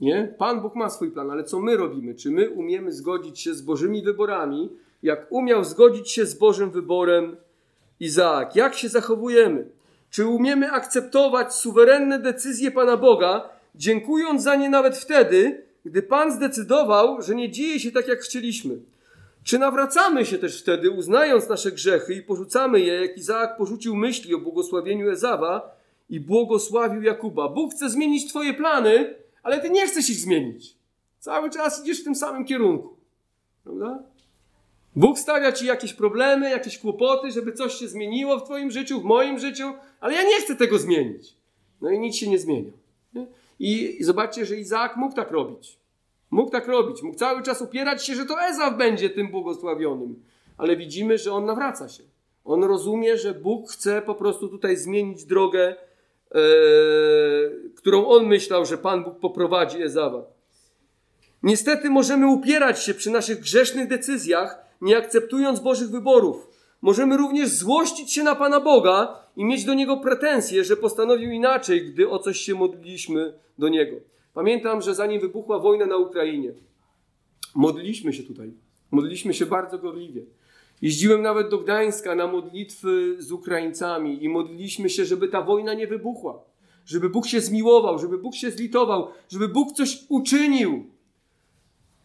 [0.00, 0.34] Nie?
[0.38, 2.14] Pan Bóg ma swój plan, ale co my robimy?
[2.14, 4.70] Czy my umiemy zgodzić się z Bożymi wyborami,
[5.02, 7.36] jak umiał zgodzić się z Bożym wyborem
[8.00, 8.56] Izaak?
[8.56, 9.70] Jak się zachowujemy?
[10.10, 17.22] Czy umiemy akceptować suwerenne decyzje Pana Boga, dziękując za nie nawet wtedy, gdy Pan zdecydował,
[17.22, 18.78] że nie dzieje się tak, jak chcieliśmy?
[19.44, 24.34] Czy nawracamy się też wtedy, uznając nasze grzechy i porzucamy je, jak Izaak porzucił myśli
[24.34, 25.77] o błogosławieniu Ezawa
[26.10, 27.48] i błogosławił Jakuba?
[27.48, 30.76] Bóg chce zmienić Twoje plany, ale ty nie chcesz ich zmienić.
[31.18, 32.96] Cały czas idziesz w tym samym kierunku.
[33.64, 34.02] Prawda?
[34.96, 39.04] Bóg stawia ci jakieś problemy, jakieś kłopoty, żeby coś się zmieniło w twoim życiu, w
[39.04, 41.34] moim życiu, ale ja nie chcę tego zmienić.
[41.80, 42.72] No i nic się nie zmienia.
[43.58, 45.78] I, I zobaczcie, że Izaak mógł tak robić.
[46.30, 47.02] Mógł tak robić.
[47.02, 50.22] Mógł cały czas upierać się, że to Ezaw będzie tym błogosławionym.
[50.56, 52.02] Ale widzimy, że on nawraca się.
[52.44, 55.76] On rozumie, że Bóg chce po prostu tutaj zmienić drogę
[57.76, 60.22] którą on myślał, że Pan Bóg poprowadzi Ezawa.
[61.42, 66.48] Niestety możemy upierać się przy naszych grzesznych decyzjach, nie akceptując Bożych wyborów.
[66.82, 71.84] Możemy również złościć się na Pana Boga i mieć do Niego pretensje, że postanowił inaczej,
[71.84, 73.96] gdy o coś się modliliśmy do Niego.
[74.34, 76.52] Pamiętam, że zanim wybuchła wojna na Ukrainie,
[77.54, 78.52] modliliśmy się tutaj.
[78.90, 80.22] Modliliśmy się bardzo gorliwie.
[80.82, 85.86] Jeździłem nawet do Gdańska na modlitwy z Ukraińcami i modliliśmy się, żeby ta wojna nie
[85.86, 86.42] wybuchła.
[86.86, 90.86] Żeby Bóg się zmiłował, żeby Bóg się zlitował, żeby Bóg coś uczynił.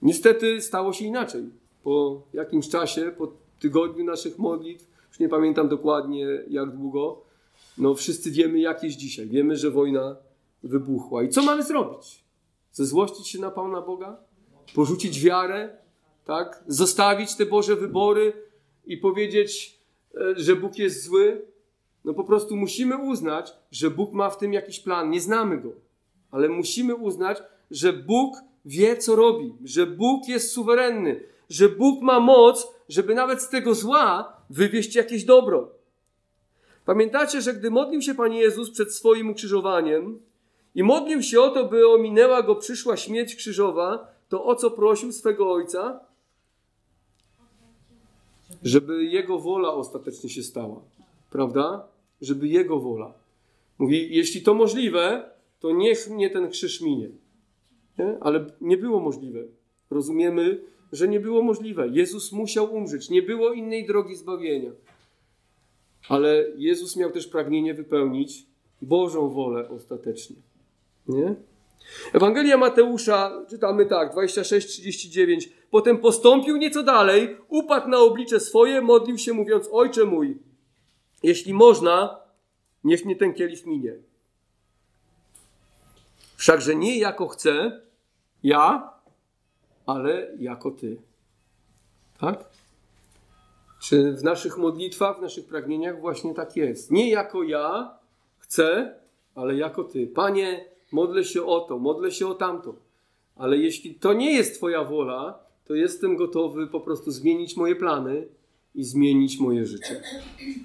[0.02, 1.50] Niestety stało się inaczej.
[1.84, 7.22] Po jakimś czasie, po tygodniu naszych modlitw, już nie pamiętam dokładnie jak długo,
[7.78, 9.28] no wszyscy wiemy jak jest dzisiaj.
[9.28, 10.16] Wiemy, że wojna
[10.64, 11.24] wybuchła.
[11.24, 12.24] I co mamy zrobić?
[12.72, 14.18] Zezłościć się na Pana Boga?
[14.76, 15.78] Porzucić wiarę?
[16.26, 16.64] Tak?
[16.68, 18.34] Zostawić te Boże wybory?
[18.86, 19.80] I powiedzieć,
[20.16, 21.42] e, że Bóg jest zły.
[22.06, 25.10] No po prostu musimy uznać, że Bóg ma w tym jakiś plan.
[25.10, 25.72] Nie znamy go,
[26.32, 32.20] ale musimy uznać, że Bóg wie, co robi, że Bóg jest suwerenny, że Bóg ma
[32.20, 35.70] moc, żeby nawet z tego zła wywieźć jakieś dobro.
[36.86, 40.20] Pamiętacie, że gdy modlił się Pan Jezus przed swoim ukrzyżowaniem
[40.76, 45.12] i modlił się o to, by ominęła go przyszła śmierć krzyżowa, to o co prosił
[45.12, 46.00] swego Ojca?
[48.64, 50.82] Żeby Jego wola ostatecznie się stała.
[51.30, 51.88] Prawda?
[52.22, 53.14] Żeby Jego wola.
[53.80, 57.10] Mówi, jeśli to możliwe, to niech mnie ten krzyż minie.
[57.98, 58.18] Nie?
[58.22, 59.44] Ale nie było możliwe.
[59.90, 61.88] Rozumiemy, że nie było możliwe.
[61.88, 63.10] Jezus musiał umrzeć.
[63.10, 64.72] Nie było innej drogi zbawienia.
[66.10, 68.46] Ale Jezus miał też pragnienie wypełnić
[68.82, 70.36] Bożą wolę ostatecznie.
[71.08, 71.36] Nie?
[72.14, 75.50] Ewangelia Mateusza, czytamy tak, 26-39.
[75.72, 80.40] Potem postąpił nieco dalej, upadł na oblicze swoje, modlił się, mówiąc: Ojcze mój,
[81.24, 82.20] jeśli można,
[82.84, 83.96] niech mnie ten kielich minie.
[86.36, 87.82] Wszakże nie jako chcę
[88.44, 88.94] ja,
[89.86, 91.02] ale jako ty.
[92.20, 92.46] Tak?
[93.82, 96.92] Czy w naszych modlitwach, w naszych pragnieniach właśnie tak jest?
[96.92, 97.98] Nie jako ja
[98.40, 98.96] chcę,
[99.36, 100.08] ale jako Ty.
[100.08, 102.76] Panie, modlę się o to, modlę się o tamto.
[103.36, 108.28] Ale jeśli to nie jest Twoja wola, to jestem gotowy po prostu zmienić moje plany
[108.76, 110.02] i zmienić moje życie.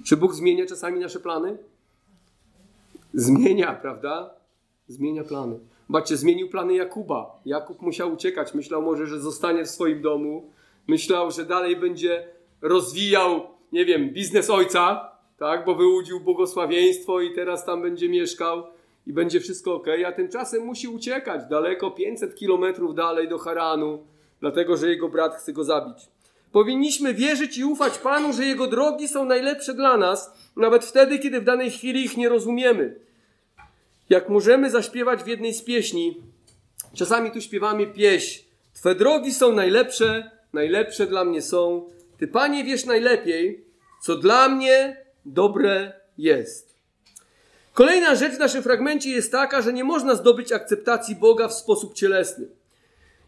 [0.04, 1.56] Czy Bóg zmienia czasami nasze plany?
[3.14, 4.34] Zmienia, prawda?
[4.88, 5.58] Zmienia plany.
[5.88, 7.40] Bacie, zmienił plany Jakuba.
[7.44, 8.54] Jakub musiał uciekać.
[8.54, 10.50] Myślał może, że zostanie w swoim domu.
[10.86, 12.28] Myślał, że dalej będzie
[12.62, 13.40] rozwijał,
[13.72, 15.64] nie wiem, biznes ojca, tak?
[15.64, 18.62] Bo wyłudził błogosławieństwo i teraz tam będzie mieszkał
[19.08, 19.86] i będzie wszystko ok.
[20.06, 24.06] A tymczasem musi uciekać daleko, 500 kilometrów dalej do Haranu,
[24.40, 25.96] dlatego że jego brat chce go zabić.
[26.52, 31.40] Powinniśmy wierzyć i ufać Panu, że Jego drogi są najlepsze dla nas, nawet wtedy, kiedy
[31.40, 33.00] w danej chwili ich nie rozumiemy.
[34.10, 36.22] Jak możemy zaśpiewać w jednej z pieśni,
[36.94, 38.44] czasami tu śpiewamy pieśń.
[38.74, 41.88] Twe drogi są najlepsze, najlepsze dla mnie są.
[42.18, 43.64] Ty, Panie, wiesz najlepiej,
[44.02, 46.67] co dla mnie dobre jest.
[47.78, 51.94] Kolejna rzecz w naszym fragmencie jest taka, że nie można zdobyć akceptacji Boga w sposób
[51.94, 52.48] cielesny.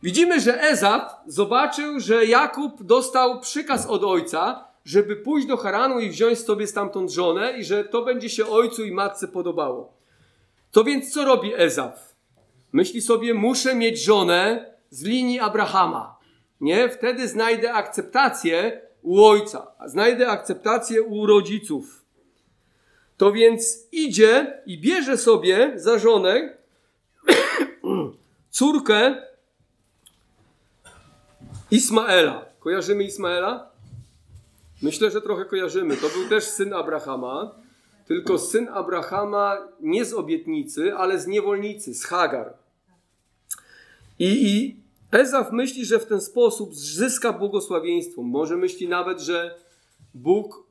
[0.02, 6.10] Widzimy, że Ezaf zobaczył, że Jakub dostał przykaz od ojca, żeby pójść do Haranu i
[6.10, 9.92] wziąć sobie stamtąd żonę i że to będzie się ojcu i matce podobało.
[10.72, 12.14] To więc co robi Ezaf?
[12.72, 16.18] Myśli sobie, muszę mieć żonę z linii Abrahama.
[16.60, 16.88] Nie?
[16.88, 21.99] Wtedy znajdę akceptację u ojca, znajdę akceptację u rodziców.
[23.20, 26.56] To więc idzie i bierze sobie za żonę
[28.50, 29.22] córkę
[31.70, 32.44] Ismaela.
[32.60, 33.70] Kojarzymy Ismaela?
[34.82, 35.96] Myślę, że trochę kojarzymy.
[35.96, 37.54] To był też syn Abrahama,
[38.06, 42.54] tylko syn Abrahama nie z obietnicy, ale z niewolnicy, z Hagar.
[44.18, 44.76] I, i
[45.12, 48.22] Ezaf myśli, że w ten sposób zyska błogosławieństwo.
[48.22, 49.58] Może myśli nawet, że
[50.14, 50.69] Bóg,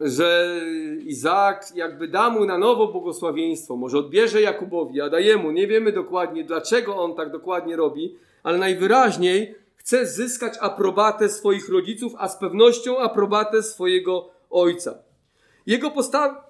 [0.00, 0.60] że
[1.04, 3.76] Izaak jakby da mu na nowo błogosławieństwo.
[3.76, 5.50] Może odbierze Jakubowi, a daje mu.
[5.50, 12.12] Nie wiemy dokładnie, dlaczego on tak dokładnie robi, ale najwyraźniej chce zyskać aprobatę swoich rodziców,
[12.18, 14.98] a z pewnością aprobatę swojego ojca.
[15.66, 15.92] Jego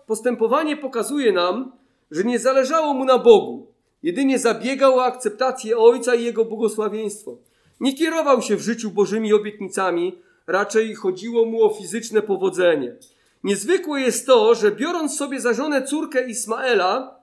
[0.07, 1.73] postępowanie pokazuje nam,
[2.11, 3.67] że nie zależało mu na Bogu.
[4.03, 7.37] Jedynie zabiegał o akceptację ojca i jego błogosławieństwo.
[7.81, 12.97] Nie kierował się w życiu Bożymi obietnicami, raczej chodziło mu o fizyczne powodzenie.
[13.45, 17.21] Niezwykłe jest to, że biorąc sobie za żonę córkę Ismaela,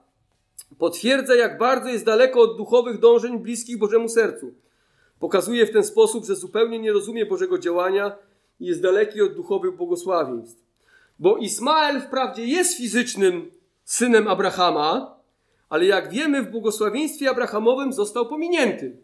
[0.78, 4.54] potwierdza, jak bardzo jest daleko od duchowych dążeń bliskich Bożemu sercu.
[5.20, 8.16] Pokazuje w ten sposób, że zupełnie nie rozumie Bożego działania
[8.60, 10.62] i jest daleki od duchowych błogosławieństw.
[11.18, 13.50] Bo Ismael wprawdzie jest fizycznym
[13.84, 15.16] synem Abrahama,
[15.68, 18.96] ale jak wiemy, w błogosławieństwie Abrahamowym został pominięty.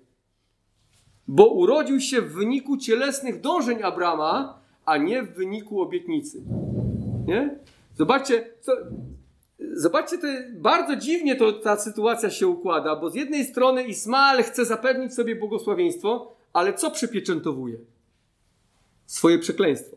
[1.29, 6.43] Bo urodził się w wyniku cielesnych dążeń Abrama, a nie w wyniku obietnicy.
[7.29, 7.59] Nie?
[7.97, 8.73] Zobaczcie, co,
[9.73, 14.65] Zobaczcie, to bardzo dziwnie to, ta sytuacja się układa, bo z jednej strony Ismael chce
[14.65, 17.79] zapewnić sobie błogosławieństwo, ale co przypieczętowuje?
[19.07, 19.97] Swoje przekleństwo.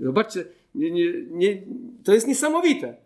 [0.00, 1.62] Zobaczcie, nie, nie, nie,
[2.04, 2.96] to jest niesamowite,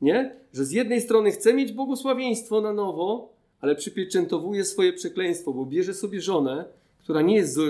[0.00, 0.36] nie?
[0.52, 5.94] że z jednej strony chce mieć błogosławieństwo na nowo, ale przypieczętowuje swoje przekleństwo, bo bierze
[5.94, 6.64] sobie żonę,
[6.98, 7.60] która nie jest z,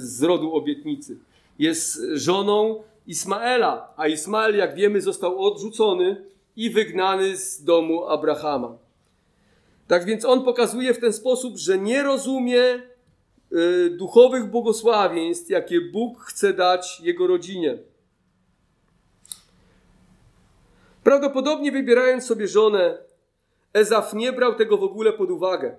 [0.00, 1.18] z rodu obietnicy.
[1.58, 6.24] Jest żoną Ismaela, a Ismael, jak wiemy, został odrzucony
[6.56, 8.78] i wygnany z domu Abrahama.
[9.88, 12.82] Tak więc on pokazuje w ten sposób, że nie rozumie
[13.52, 17.78] y, duchowych błogosławieństw, jakie Bóg chce dać jego rodzinie.
[21.04, 22.98] Prawdopodobnie wybierając sobie żonę,
[23.72, 25.76] Ezaf nie brał tego w ogóle pod uwagę,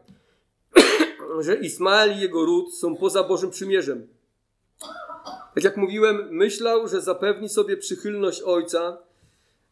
[1.39, 4.07] że Ismael i jego ród są poza Bożym Przymierzem.
[5.55, 8.97] Tak jak mówiłem, myślał, że zapewni sobie przychylność ojca,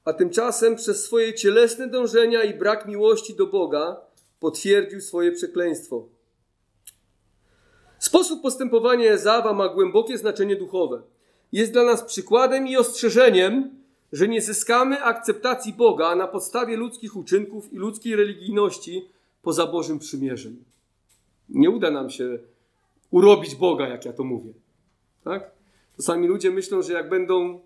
[0.05, 3.97] a tymczasem przez swoje cielesne dążenia i brak miłości do Boga
[4.39, 6.07] potwierdził swoje przekleństwo.
[7.99, 11.01] Sposób postępowania Ezawa ma głębokie znaczenie duchowe.
[11.51, 13.69] Jest dla nas przykładem i ostrzeżeniem,
[14.11, 19.09] że nie zyskamy akceptacji Boga na podstawie ludzkich uczynków i ludzkiej religijności
[19.41, 20.63] poza Bożym przymierzem.
[21.49, 22.39] Nie uda nam się
[23.11, 24.53] urobić Boga, jak ja to mówię.
[25.23, 25.54] Tak?
[25.97, 27.59] Czasami ludzie myślą, że jak będą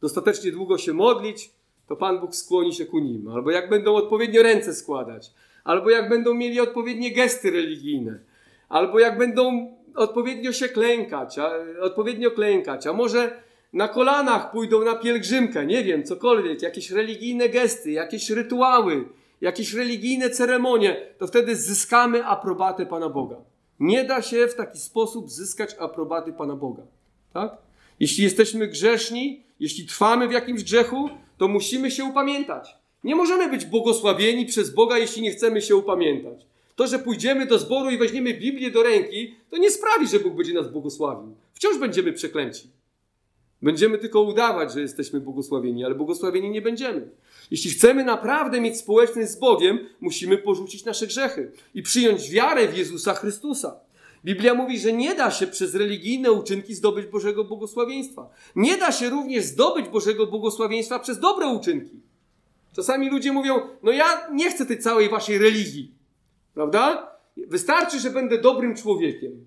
[0.00, 1.50] dostatecznie długo się modlić,
[1.88, 3.28] to Pan Bóg skłoni się ku nim.
[3.28, 5.30] Albo jak będą odpowiednio ręce składać.
[5.64, 8.18] Albo jak będą mieli odpowiednie gesty religijne.
[8.68, 12.86] Albo jak będą odpowiednio się klękać, a, odpowiednio klękać.
[12.86, 19.08] A może na kolanach pójdą na pielgrzymkę, nie wiem, cokolwiek, jakieś religijne gesty, jakieś rytuały,
[19.40, 23.36] jakieś religijne ceremonie, to wtedy zyskamy aprobatę Pana Boga.
[23.80, 26.82] Nie da się w taki sposób zyskać aprobaty Pana Boga.
[27.32, 27.67] Tak?
[28.00, 32.74] Jeśli jesteśmy grzeszni, jeśli trwamy w jakimś grzechu, to musimy się upamiętać.
[33.04, 36.46] Nie możemy być błogosławieni przez Boga, jeśli nie chcemy się upamiętać.
[36.76, 40.34] To, że pójdziemy do zboru i weźmiemy Biblię do ręki, to nie sprawi, że Bóg
[40.34, 41.34] będzie nas błogosławił.
[41.54, 42.70] Wciąż będziemy przeklęci.
[43.62, 47.10] Będziemy tylko udawać, że jesteśmy błogosławieni, ale błogosławieni nie będziemy.
[47.50, 52.78] Jeśli chcemy naprawdę mieć społeczność z Bogiem, musimy porzucić nasze grzechy i przyjąć wiarę w
[52.78, 53.80] Jezusa Chrystusa.
[54.24, 58.30] Biblia mówi, że nie da się przez religijne uczynki zdobyć Bożego błogosławieństwa.
[58.56, 62.00] Nie da się również zdobyć Bożego błogosławieństwa przez dobre uczynki.
[62.76, 65.94] Czasami ludzie mówią: No, ja nie chcę tej całej waszej religii.
[66.54, 67.10] Prawda?
[67.36, 69.46] Wystarczy, że będę dobrym człowiekiem,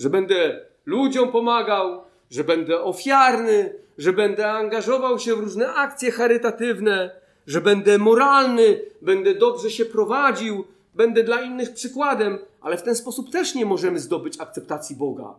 [0.00, 7.10] że będę ludziom pomagał, że będę ofiarny, że będę angażował się w różne akcje charytatywne,
[7.46, 10.64] że będę moralny, będę dobrze się prowadził,
[10.94, 15.34] będę dla innych przykładem, ale w ten sposób też nie możemy zdobyć akceptacji Boga.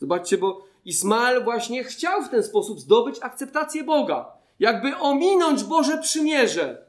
[0.00, 6.86] Zobaczcie, bo Ismael właśnie chciał w ten sposób zdobyć akceptację Boga, jakby ominąć Boże przymierze.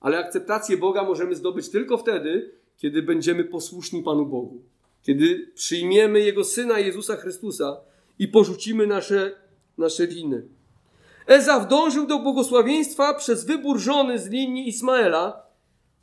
[0.00, 4.62] Ale akceptację Boga możemy zdobyć tylko wtedy, kiedy będziemy posłuszni Panu Bogu,
[5.02, 7.76] kiedy przyjmiemy Jego Syna Jezusa Chrystusa
[8.18, 9.36] i porzucimy nasze,
[9.78, 10.42] nasze winy.
[11.26, 15.42] Ezaw dążył do błogosławieństwa przez wybór żony z linii Ismaela,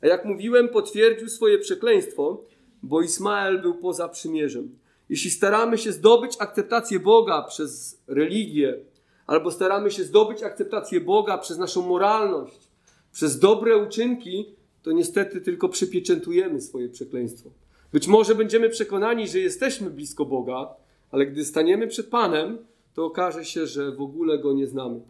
[0.02, 2.44] a jak mówiłem, potwierdził swoje przekleństwo,
[2.82, 4.78] bo Ismael był poza przymierzem.
[5.08, 8.78] Jeśli staramy się zdobyć akceptację Boga przez religię,
[9.26, 12.68] albo staramy się zdobyć akceptację Boga przez naszą moralność,
[13.12, 14.46] przez dobre uczynki,
[14.82, 17.50] to niestety tylko przypieczętujemy swoje przekleństwo.
[17.92, 20.74] Być może będziemy przekonani, że jesteśmy blisko Boga,
[21.10, 22.58] ale gdy staniemy przed Panem,
[22.94, 25.00] to okaże się, że w ogóle Go nie znamy.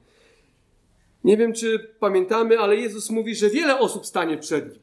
[1.24, 4.82] Nie wiem, czy pamiętamy, ale Jezus mówi, że wiele osób stanie przed Nim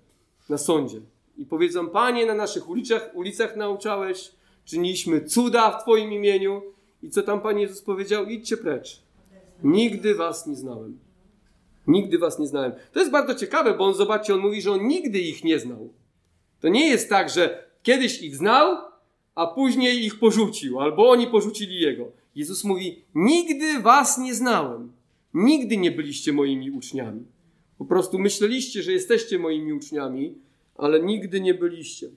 [0.49, 1.01] na sądzie
[1.37, 4.31] i powiedzą: Panie, na naszych ulicach, ulicach nauczałeś,
[4.65, 6.61] czyniliśmy cuda w Twoim imieniu.
[7.03, 8.25] I co tam Pan Jezus powiedział?
[8.25, 9.01] Idźcie precz.
[9.63, 10.99] Nigdy Was nie znałem.
[11.87, 12.71] Nigdy Was nie znałem.
[12.93, 15.93] To jest bardzo ciekawe, bo on, zobaczcie, on mówi, że on nigdy ich nie znał.
[16.59, 18.77] To nie jest tak, że kiedyś ich znał,
[19.35, 22.11] a później ich porzucił, albo oni porzucili jego.
[22.35, 24.91] Jezus mówi: Nigdy Was nie znałem.
[25.33, 27.25] Nigdy nie byliście moimi uczniami.
[27.77, 30.35] Po prostu myśleliście, że jesteście moimi uczniami,
[30.75, 32.09] ale nigdy nie byliście.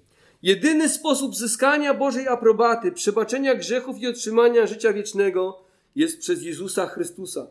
[0.43, 5.59] Jedyny sposób zyskania Bożej aprobaty, przebaczenia grzechów i otrzymania życia wiecznego
[5.97, 7.47] jest przez Jezusa Chrystusa.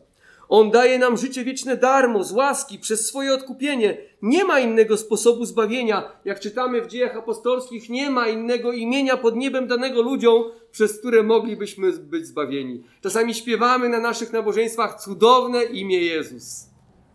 [0.48, 3.98] On daje nam życie wieczne darmo, z łaski, przez swoje odkupienie.
[4.22, 6.12] Nie ma innego sposobu zbawienia.
[6.24, 11.22] Jak czytamy w dziejach apostolskich, nie ma innego imienia pod niebem danego ludziom, przez które
[11.22, 12.82] moglibyśmy być zbawieni.
[13.02, 16.66] Czasami śpiewamy na naszych nabożeństwach cudowne imię Jezus.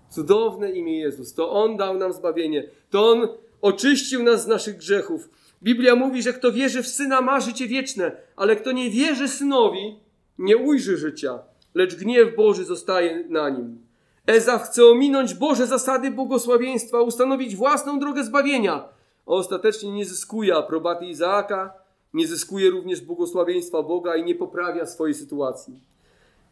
[0.09, 1.33] Cudowne imię Jezus.
[1.33, 2.69] To On dał nam zbawienie.
[2.89, 3.27] To On
[3.61, 5.29] oczyścił nas z naszych grzechów.
[5.63, 9.99] Biblia mówi, że kto wierzy w Syna ma życie wieczne, ale kto nie wierzy Synowi,
[10.37, 11.39] nie ujrzy życia
[11.75, 13.81] lecz gniew Boży zostaje na nim.
[14.27, 18.73] Eza chce ominąć Boże zasady błogosławieństwa, ustanowić własną drogę zbawienia,
[19.25, 21.73] a ostatecznie nie zyskuje aprobaty Izaaka,
[22.13, 25.79] nie zyskuje również błogosławieństwa Boga i nie poprawia swojej sytuacji.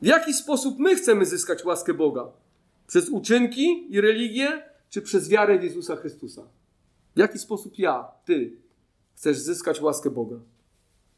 [0.01, 2.27] W jaki sposób my chcemy zyskać łaskę Boga?
[2.87, 6.41] Przez uczynki i religię, czy przez wiarę w Jezusa Chrystusa?
[7.15, 8.57] W jaki sposób ja, ty,
[9.15, 10.39] chcesz zyskać łaskę Boga?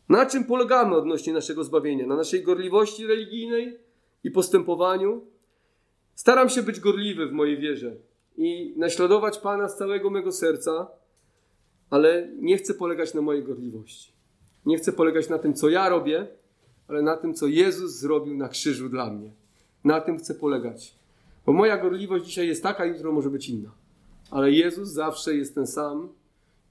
[0.09, 2.07] Na czym polegamy odnośnie naszego zbawienia?
[2.07, 3.79] Na naszej gorliwości religijnej?
[4.23, 5.21] i postępowaniu.
[6.15, 7.95] Staram się być gorliwy w mojej wierze
[8.37, 10.87] i naśladować Pana z całego mego serca,
[11.89, 14.11] ale nie chcę polegać na mojej gorliwości.
[14.65, 16.27] Nie chcę polegać na tym, co ja robię,
[16.87, 19.31] ale na tym, co Jezus zrobił na krzyżu dla mnie.
[19.83, 20.95] Na tym chcę polegać.
[21.45, 23.71] Bo moja gorliwość dzisiaj jest taka, jutro może być inna.
[24.31, 26.09] Ale Jezus zawsze jest ten sam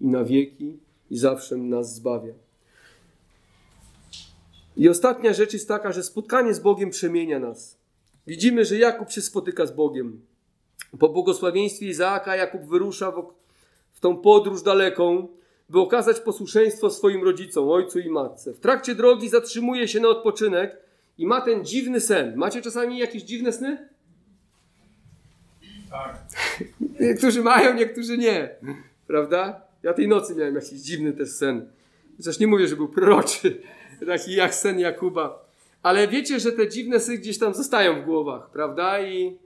[0.01, 0.79] i na wieki
[1.11, 2.33] i zawsze nas zbawia.
[4.77, 7.79] I ostatnia rzecz jest taka, że spotkanie z Bogiem przemienia nas.
[8.27, 10.20] Widzimy, że Jakub się spotyka z Bogiem.
[10.99, 13.12] Po błogosławieństwie Izaaka Jakub wyrusza
[13.92, 15.29] w, tą podróż daleką,
[15.68, 18.53] by okazać posłuszeństwo swoim rodzicom, ojcu i matce.
[18.55, 20.77] W trakcie drogi zatrzymuje się na odpoczynek
[21.18, 22.37] i ma ten dziwny sen.
[22.37, 23.88] Macie czasami jakieś dziwne sny?
[25.90, 26.18] Tak.
[27.00, 28.48] niektórzy mają, niektórzy nie.
[29.07, 29.61] Prawda?
[29.82, 31.70] Ja tej nocy miałem jakiś dziwny też sen.
[32.16, 33.62] Chociaż nie mówię, że był proroczy
[34.07, 35.51] taki jak sen Jakuba.
[35.82, 39.03] Ale wiecie, że te dziwne sny gdzieś tam zostają w głowach, prawda?
[39.03, 39.38] I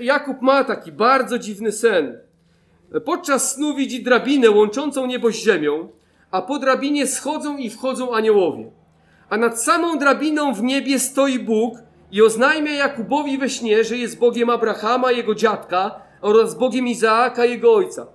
[0.00, 2.18] Jakub ma taki bardzo dziwny sen.
[3.04, 5.88] Podczas snu widzi drabinę łączącą niebo z ziemią,
[6.30, 8.70] a po drabinie schodzą i wchodzą aniołowie.
[9.28, 11.78] A nad samą drabiną w niebie stoi Bóg
[12.12, 17.74] i oznajmia Jakubowi we śnie, że jest Bogiem Abrahama, jego dziadka, oraz Bogiem Izaaka, jego
[17.74, 18.06] ojca.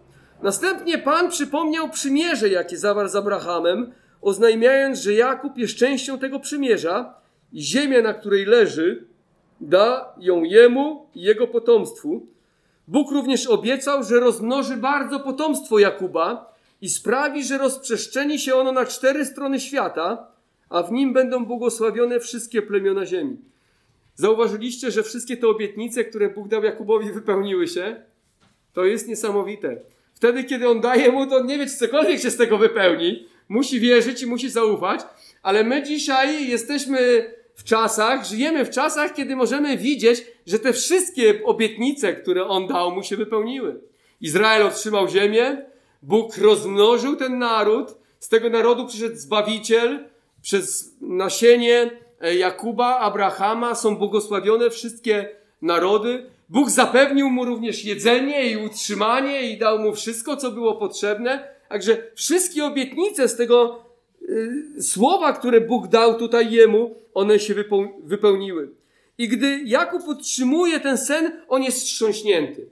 [0.41, 7.13] Następnie Pan przypomniał przymierze, jakie zawarł z Abrahamem, oznajmiając, że Jakub jest częścią tego przymierza
[7.53, 9.05] i ziemię, na której leży,
[9.61, 12.27] da ją jemu i jego potomstwu.
[12.87, 18.85] Bóg również obiecał, że rozmnoży bardzo potomstwo Jakuba i sprawi, że rozprzestrzeni się ono na
[18.85, 20.27] cztery strony świata,
[20.69, 23.50] a w nim będą błogosławione wszystkie plemiona ziemi.
[24.21, 28.03] Zauważyliście, że wszystkie te obietnice, które Bóg dał Jakubowi, wypełniły się?
[28.73, 29.81] To jest niesamowite.
[30.13, 33.27] Wtedy, kiedy on daje mu, to on nie wie, czy cokolwiek się z tego wypełni.
[33.49, 35.01] Musi wierzyć i musi zaufać,
[35.43, 41.43] ale my dzisiaj jesteśmy w czasach, żyjemy w czasach, kiedy możemy widzieć, że te wszystkie
[41.43, 43.81] obietnice, które on dał, mu się wypełniły.
[44.21, 45.65] Izrael otrzymał ziemię,
[46.01, 50.09] Bóg rozmnożył ten naród, z tego narodu przyszedł Zbawiciel,
[50.41, 51.91] przez nasienie
[52.37, 55.29] Jakuba, Abrahama są błogosławione wszystkie
[55.61, 56.25] narody.
[56.49, 61.47] Bóg zapewnił mu również jedzenie i utrzymanie i dał mu wszystko, co było potrzebne.
[61.69, 63.85] Także wszystkie obietnice z tego
[64.21, 67.55] y, słowa, które Bóg dał tutaj jemu, one się
[68.03, 68.69] wypełniły.
[69.17, 72.69] I gdy Jakub utrzymuje ten sen, on jest wstrząśnięty.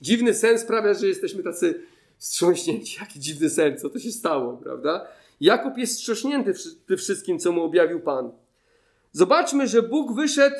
[0.00, 1.80] Dziwny sen sprawia, że jesteśmy tacy
[2.18, 2.96] wstrząśnięci.
[3.00, 5.06] Jaki dziwny sen, co to się stało, prawda?
[5.40, 6.54] Jakub jest wstrząśnięty
[6.86, 8.32] tym wszystkim, co mu objawił Pan.
[9.14, 10.56] Zobaczmy, że Bóg wyszedł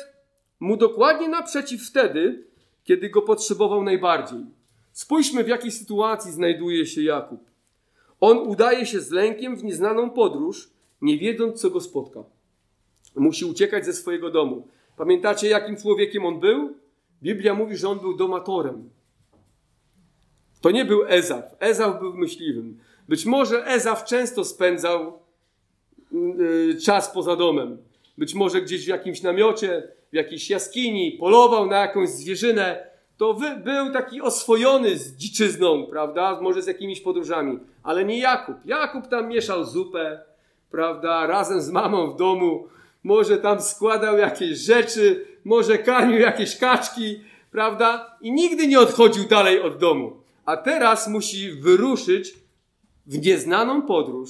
[0.59, 2.43] mu dokładnie naprzeciw wtedy,
[2.83, 4.39] kiedy go potrzebował najbardziej.
[4.91, 7.39] Spójrzmy, w jakiej sytuacji znajduje się Jakub.
[8.19, 10.69] On udaje się z lękiem w nieznaną podróż,
[11.01, 12.23] nie wiedząc, co go spotka.
[13.15, 14.67] Musi uciekać ze swojego domu.
[14.97, 16.75] Pamiętacie, jakim człowiekiem on był?
[17.23, 18.89] Biblia mówi, że on był domatorem.
[20.61, 21.45] To nie był Ezaf.
[21.59, 22.79] Ezaf był myśliwym.
[23.07, 25.19] Być może Ezaf często spędzał
[26.11, 27.77] yy, czas poza domem.
[28.17, 32.87] Być może gdzieś w jakimś namiocie, w jakiejś jaskini, polował na jakąś zwierzynę.
[33.17, 36.41] To wy, był taki oswojony z dziczyzną, prawda?
[36.41, 37.59] Może z jakimiś podróżami.
[37.83, 38.55] Ale nie Jakub.
[38.65, 40.19] Jakub tam mieszał zupę,
[40.71, 41.27] prawda?
[41.27, 42.67] Razem z mamą w domu.
[43.03, 47.19] Może tam składał jakieś rzeczy, może karmił jakieś kaczki,
[47.51, 48.17] prawda?
[48.21, 50.17] I nigdy nie odchodził dalej od domu.
[50.45, 52.33] A teraz musi wyruszyć
[53.05, 54.29] w nieznaną podróż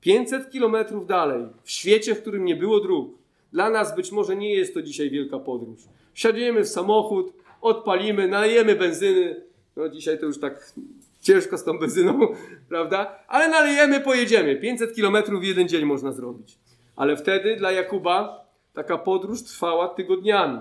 [0.00, 3.19] 500 kilometrów dalej, w świecie, w którym nie było dróg.
[3.52, 5.80] Dla nas być może nie jest to dzisiaj wielka podróż.
[6.14, 9.42] Wsiadujemy w samochód, odpalimy, nalejemy benzyny.
[9.76, 10.72] No dzisiaj to już tak
[11.20, 12.20] ciężko z tą benzyną,
[12.68, 13.18] prawda?
[13.28, 14.56] Ale nalejemy, pojedziemy.
[14.56, 16.58] 500 kilometrów w jeden dzień można zrobić.
[16.96, 18.44] Ale wtedy dla Jakuba
[18.74, 20.58] taka podróż trwała tygodniami.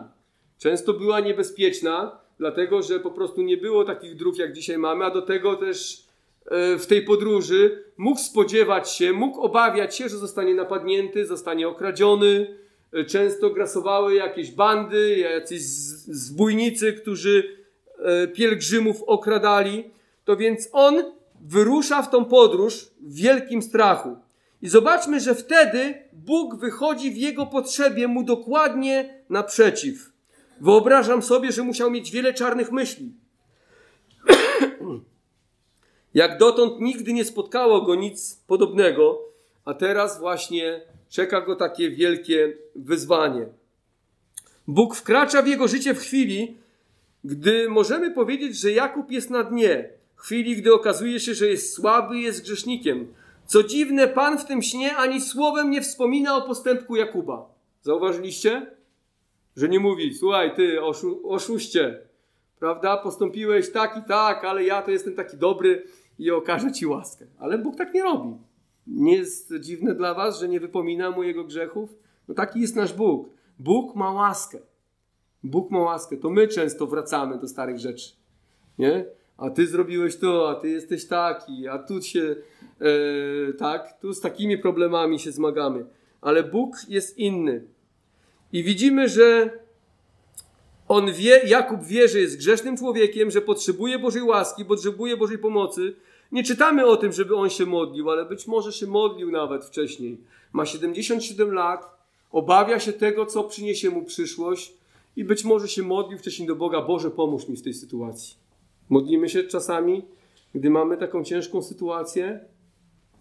[0.58, 5.10] Często była niebezpieczna, dlatego że po prostu nie było takich dróg, jak dzisiaj mamy, a
[5.10, 6.10] do tego też
[6.50, 12.58] E, w tej podróży mógł spodziewać się, mógł obawiać się, że zostanie napadnięty, zostanie okradziony.
[12.94, 17.58] E, często grasowały jakieś bandy, jacyś zbójnicy, którzy
[18.00, 19.92] e, pielgrzymów okradali.
[20.26, 21.04] To więc on
[21.42, 24.18] wyrusza w tą podróż w wielkim strachu.
[24.62, 30.12] I zobaczmy, że wtedy Bóg wychodzi w jego potrzebie mu dokładnie naprzeciw.
[30.62, 33.14] Wyobrażam sobie, że musiał mieć wiele czarnych myśli.
[36.14, 39.20] Jak dotąd nigdy nie spotkało go nic podobnego,
[39.66, 43.46] a teraz właśnie czeka go takie wielkie wyzwanie.
[44.68, 46.58] Bóg wkracza w jego życie w chwili,
[47.24, 51.74] gdy możemy powiedzieć, że Jakub jest na dnie, w chwili, gdy okazuje się, że jest
[51.74, 53.14] słaby i jest grzesznikiem.
[53.46, 57.50] Co dziwne, Pan w tym śnie ani słowem nie wspomina o postępku Jakuba.
[57.82, 58.72] Zauważyliście?
[59.56, 62.00] Że nie mówi, słuchaj, ty oszu oszuście,
[62.60, 62.98] prawda?
[62.98, 65.84] Postąpiłeś tak i tak, ale ja to jestem taki dobry,
[66.20, 67.26] i okaże ci łaskę.
[67.40, 68.34] Ale Bóg tak nie robi.
[68.90, 71.90] Nie jest dziwne dla was, że nie wypomina mu jego grzechów?
[72.28, 73.30] No taki jest nasz Bóg.
[73.60, 74.60] Bóg ma łaskę.
[75.44, 76.18] Bóg ma łaskę.
[76.18, 78.12] To my często wracamy do starych rzeczy.
[78.78, 79.06] Nie?
[79.38, 82.36] A ty zrobiłeś to, a ty jesteś taki, a tu się,
[82.82, 85.86] e, tak, tu z takimi problemami się zmagamy.
[86.22, 87.64] Ale Bóg jest inny.
[88.52, 89.60] I widzimy, że
[90.88, 95.96] on wie, Jakub wie, że jest grzesznym człowiekiem, że potrzebuje Bożej łaski, potrzebuje Bożej pomocy.
[96.32, 100.18] Nie czytamy o tym, żeby on się modlił, ale być może się modlił nawet wcześniej.
[100.54, 101.98] Ma 77 lat,
[102.32, 104.74] obawia się tego, co przyniesie mu przyszłość
[105.16, 108.36] i być może się modlił wcześniej do Boga: Boże, pomóż mi w tej sytuacji.
[108.90, 110.06] Modlimy się czasami,
[110.56, 112.40] gdy mamy taką ciężką sytuację.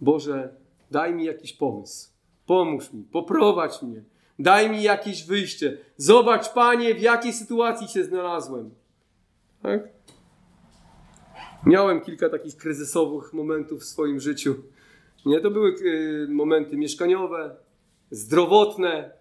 [0.01, 0.53] Boże,
[0.91, 2.09] daj mi jakiś pomysł.
[2.45, 4.03] Pomóż mi, poprowadź mnie.
[4.39, 5.77] Daj mi jakieś wyjście.
[5.97, 8.69] Zobacz, Panie, w jakiej sytuacji się znalazłem.
[9.61, 9.98] Tak?
[11.65, 14.55] Miałem kilka takich kryzysowych momentów w swoim życiu.
[15.25, 17.55] Nie, to były y, momenty mieszkaniowe,
[18.11, 19.11] zdrowotne,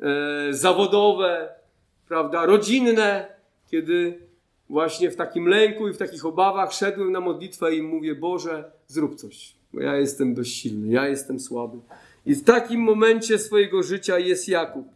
[0.00, 1.48] e, zawodowe,
[2.08, 3.26] prawda, rodzinne,
[3.70, 4.18] kiedy
[4.68, 9.14] właśnie w takim lęku i w takich obawach szedłem na modlitwę i mówię: Boże, zrób
[9.14, 11.78] coś, bo ja jestem dość silny, ja jestem słaby.
[12.26, 14.86] I w takim momencie swojego życia jest Jakub.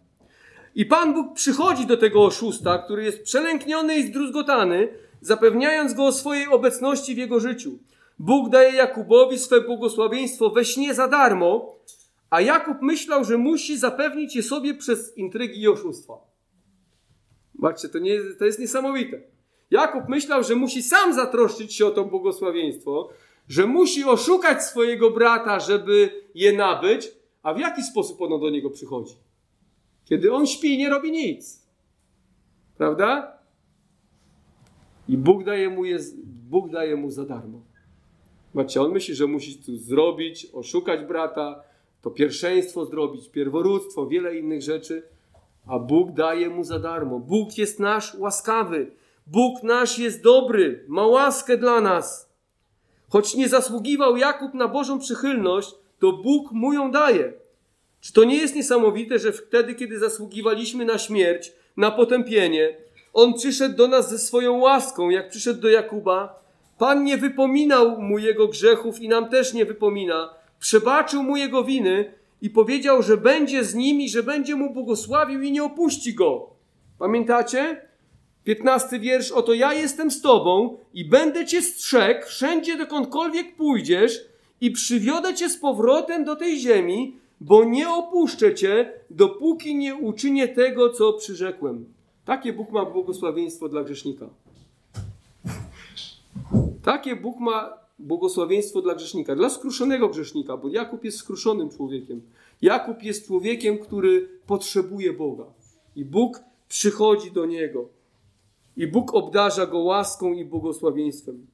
[0.74, 4.88] I Pan Bóg przychodzi do tego oszusta, który jest przelękniony i zdruzgotany,
[5.26, 7.78] zapewniając go o swojej obecności w jego życiu.
[8.18, 11.76] Bóg daje Jakubowi swe błogosławieństwo we śnie za darmo,
[12.30, 16.14] a Jakub myślał, że musi zapewnić je sobie przez intrygi i oszustwa.
[17.54, 19.20] Zobaczcie, to, nie, to jest niesamowite.
[19.70, 23.08] Jakub myślał, że musi sam zatroszczyć się o to błogosławieństwo,
[23.48, 27.08] że musi oszukać swojego brata, żeby je nabyć,
[27.42, 29.14] a w jaki sposób ono do niego przychodzi?
[30.04, 31.62] Kiedy on śpi nie robi nic.
[32.76, 33.35] Prawda?
[35.08, 35.98] I Bóg daje mu, je,
[36.50, 37.60] Bóg daje mu za darmo.
[38.54, 41.62] Zobaczcie, on myśli, że musi tu zrobić, oszukać brata,
[42.02, 45.02] to pierwszeństwo zrobić, pierworództwo, wiele innych rzeczy,
[45.66, 47.18] a Bóg daje mu za darmo.
[47.18, 48.90] Bóg jest nasz łaskawy.
[49.26, 52.32] Bóg nasz jest dobry, ma łaskę dla nas.
[53.08, 57.32] Choć nie zasługiwał Jakub na Bożą przychylność, to Bóg mu ją daje.
[58.00, 62.76] Czy to nie jest niesamowite, że wtedy, kiedy zasługiwaliśmy na śmierć, na potępienie,
[63.16, 66.42] On przyszedł do nas ze swoją łaską, jak przyszedł do Jakuba.
[66.78, 70.34] Pan nie wypominał mu jego grzechów i nam też nie wypomina.
[70.60, 75.42] Przebaczył mu jego winy i powiedział, że będzie z nim i że będzie mu błogosławił
[75.42, 76.50] i nie opuści go.
[76.98, 77.88] Pamiętacie?
[78.44, 79.32] 15 wiersz.
[79.32, 84.24] Oto ja jestem z tobą i będę cię strzegł wszędzie, dokądkolwiek pójdziesz
[84.60, 90.48] i przywiodę cię z powrotem do tej ziemi, bo nie opuszczę cię, dopóki nie uczynię
[90.48, 91.95] tego, co przyrzekłem.
[92.26, 94.26] Takie Bóg ma błogosławieństwo dla grzesznika.
[96.82, 102.22] Takie Bóg ma błogosławieństwo dla grzesznika, dla skruszonego grzesznika, bo Jakub jest skruszonym człowiekiem.
[102.62, 105.44] Jakub jest człowiekiem, który potrzebuje Boga.
[105.96, 107.88] I Bóg przychodzi do niego.
[108.76, 111.46] I Bóg obdarza go łaską i błogosławieństwem.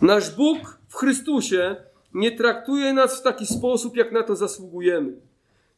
[0.00, 1.76] Nasz Bóg w Chrystusie
[2.14, 5.12] nie traktuje nas w taki sposób, jak na to zasługujemy.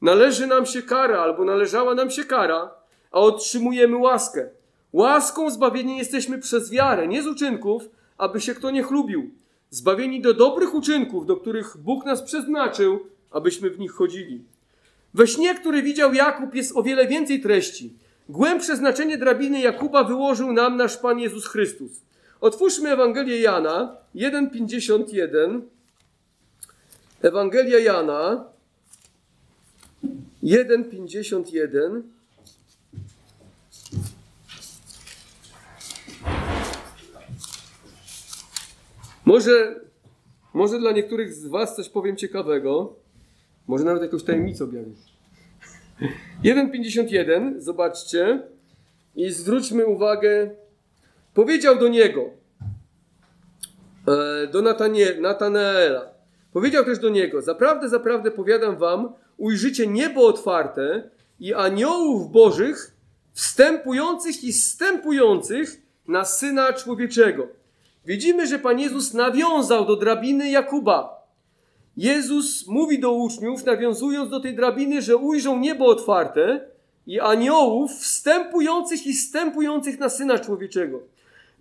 [0.01, 2.84] Należy nam się kara, albo należała nam się kara,
[3.15, 4.49] a otrzymujemy łaskę.
[4.93, 7.89] Łaską zbawieni jesteśmy przez wiarę, nie z uczynków,
[8.19, 9.31] aby się kto nie chlubił.
[9.71, 13.01] Zbawieni do dobrych uczynków, do których Bóg nas przeznaczył,
[13.31, 14.45] abyśmy w nich chodzili.
[15.15, 17.93] We śnie, który widział Jakub, jest o wiele więcej treści.
[18.29, 21.93] Głębsze znaczenie drabiny Jakuba wyłożył nam nasz Pan Jezus Chrystus.
[22.41, 25.61] Otwórzmy Ewangelię Jana 1,51.
[27.23, 28.45] Ewangelia Jana
[30.43, 32.14] 1,51.
[39.25, 39.81] Może,
[40.55, 42.97] może dla niektórych z Was coś powiem ciekawego.
[43.67, 44.93] Może nawet jakąś tajemnicę objawię.
[46.45, 48.43] 1,51, zobaczcie.
[49.17, 50.51] I zwróćmy uwagę.
[51.35, 52.31] Powiedział do niego,
[54.09, 56.09] e, do Natanie, Natanaela.
[56.53, 61.11] Powiedział też do niego: Zaprawdę, zaprawdę powiadam wam, ujrzycie niebo otwarte
[61.41, 62.97] i aniołów bożych
[63.33, 67.49] wstępujących i wstępujących na syna człowieczego.
[68.07, 71.25] Widzimy, że Pan Jezus nawiązał do drabiny Jakuba.
[71.97, 76.61] Jezus mówi do uczniów, nawiązując do tej drabiny, że ujrzą niebo otwarte
[77.07, 81.01] i aniołów wstępujących i wstępujących na syna człowieczego.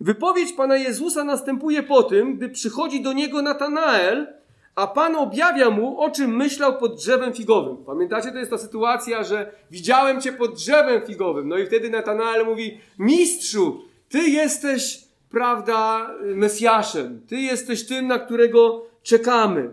[0.00, 4.26] Wypowiedź Pana Jezusa następuje po tym, gdy przychodzi do niego Natanael,
[4.74, 7.76] a Pan objawia mu, o czym myślał pod drzewem figowym.
[7.76, 11.48] Pamiętacie, to jest ta sytuacja, że widziałem Cię pod drzewem figowym.
[11.48, 15.03] No i wtedy Natanael mówi, mistrzu, Ty jesteś,
[15.34, 17.20] prawda, Mesjaszem.
[17.26, 19.72] Ty jesteś tym, na którego czekamy.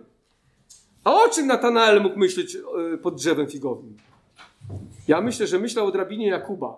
[1.03, 2.55] A o czym Natanael mógł myśleć
[2.93, 3.97] e, pod drzewem figowym?
[5.07, 6.75] Ja myślę, że myślał o drabinie Jakuba.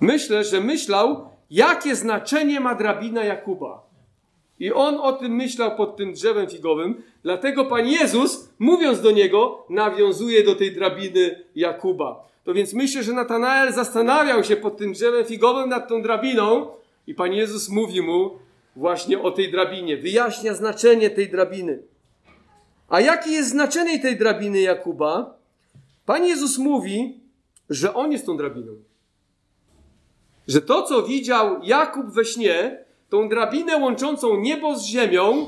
[0.00, 3.86] Myślę, że myślał, jakie znaczenie ma drabina Jakuba.
[4.58, 9.66] I on o tym myślał pod tym drzewem figowym, dlatego Pan Jezus, mówiąc do niego,
[9.70, 12.26] nawiązuje do tej drabiny Jakuba.
[12.44, 16.66] To więc myślę, że Natanael zastanawiał się pod tym drzewem figowym nad tą drabiną
[17.06, 18.38] i Pan Jezus mówi mu
[18.76, 21.82] właśnie o tej drabinie, wyjaśnia znaczenie tej drabiny.
[22.88, 25.38] A jakie jest znaczenie tej drabiny Jakuba?
[26.06, 27.20] Pan Jezus mówi,
[27.70, 28.72] że on jest tą drabiną.
[30.48, 35.46] Że to, co widział Jakub we śnie, tą drabinę łączącą niebo z ziemią,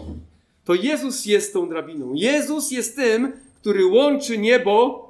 [0.65, 2.13] to Jezus jest tą drabiną.
[2.15, 5.09] Jezus jest tym, który łączy niebo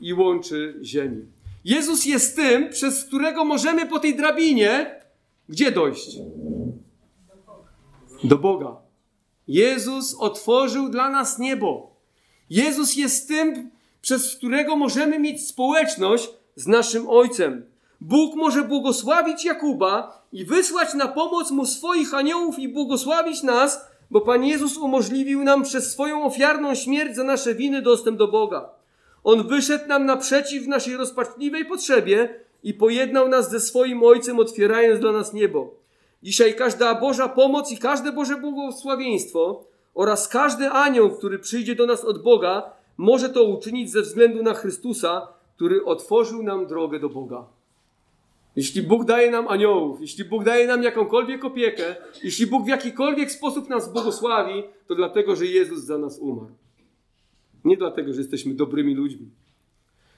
[0.00, 1.20] i łączy ziemię.
[1.64, 5.00] Jezus jest tym, przez którego możemy po tej drabinie
[5.48, 6.18] gdzie dojść?
[8.24, 8.76] Do Boga.
[9.48, 11.96] Jezus otworzył dla nas niebo.
[12.50, 13.70] Jezus jest tym,
[14.00, 17.64] przez którego możemy mieć społeczność z naszym Ojcem.
[18.00, 23.80] Bóg może błogosławić Jakuba i wysłać na pomoc mu swoich aniołów i błogosławić nas,
[24.10, 28.68] bo Pan Jezus umożliwił nam przez swoją ofiarną śmierć za nasze winy dostęp do Boga.
[29.24, 35.00] On wyszedł nam naprzeciw w naszej rozpaczliwej potrzebie i pojednał nas ze swoim Ojcem, otwierając
[35.00, 35.74] dla nas niebo.
[36.22, 42.04] Dzisiaj każda Boża pomoc i każde Boże błogosławieństwo oraz każdy anioł, który przyjdzie do nas
[42.04, 47.46] od Boga, może to uczynić ze względu na Chrystusa, który otworzył nam drogę do Boga.
[48.56, 53.32] Jeśli Bóg daje nam aniołów, jeśli Bóg daje nam jakąkolwiek opiekę, jeśli Bóg w jakikolwiek
[53.32, 56.54] sposób nas błogosławi, to dlatego, że Jezus za nas umarł.
[57.64, 59.28] Nie dlatego, że jesteśmy dobrymi ludźmi.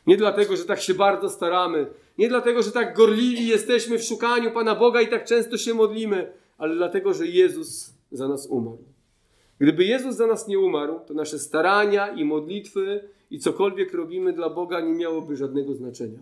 [0.09, 1.87] Nie dlatego, że tak się bardzo staramy.
[2.19, 6.33] Nie dlatego, że tak gorliwi jesteśmy w szukaniu Pana Boga i tak często się modlimy,
[6.59, 8.85] ale dlatego, że Jezus za nas umarł.
[9.59, 14.51] Gdyby Jezus za nas nie umarł, to nasze starania i modlitwy i cokolwiek robimy dla
[14.51, 16.19] Boga nie miałoby żadnego znaczenia.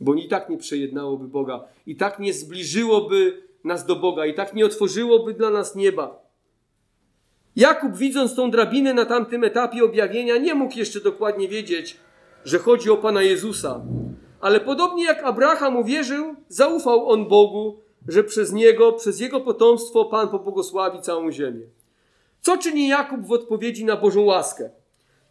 [0.00, 4.54] Bo i tak nie przejednałoby Boga, i tak nie zbliżyłoby nas do Boga, i tak
[4.54, 6.22] nie otworzyłoby dla nas nieba.
[7.56, 11.96] Jakub, widząc tą drabinę na tamtym etapie objawienia, nie mógł jeszcze dokładnie wiedzieć,
[12.44, 13.80] że chodzi o Pana Jezusa.
[14.40, 20.28] Ale podobnie jak Abraham uwierzył, zaufał on Bogu, że przez niego, przez jego potomstwo Pan
[20.28, 21.66] pobłogosławi całą ziemię.
[22.40, 24.70] Co czyni Jakub w odpowiedzi na Bożą łaskę?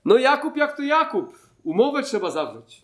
[0.05, 1.39] No Jakub jak to Jakub.
[1.63, 2.81] Umowę trzeba zawrzeć.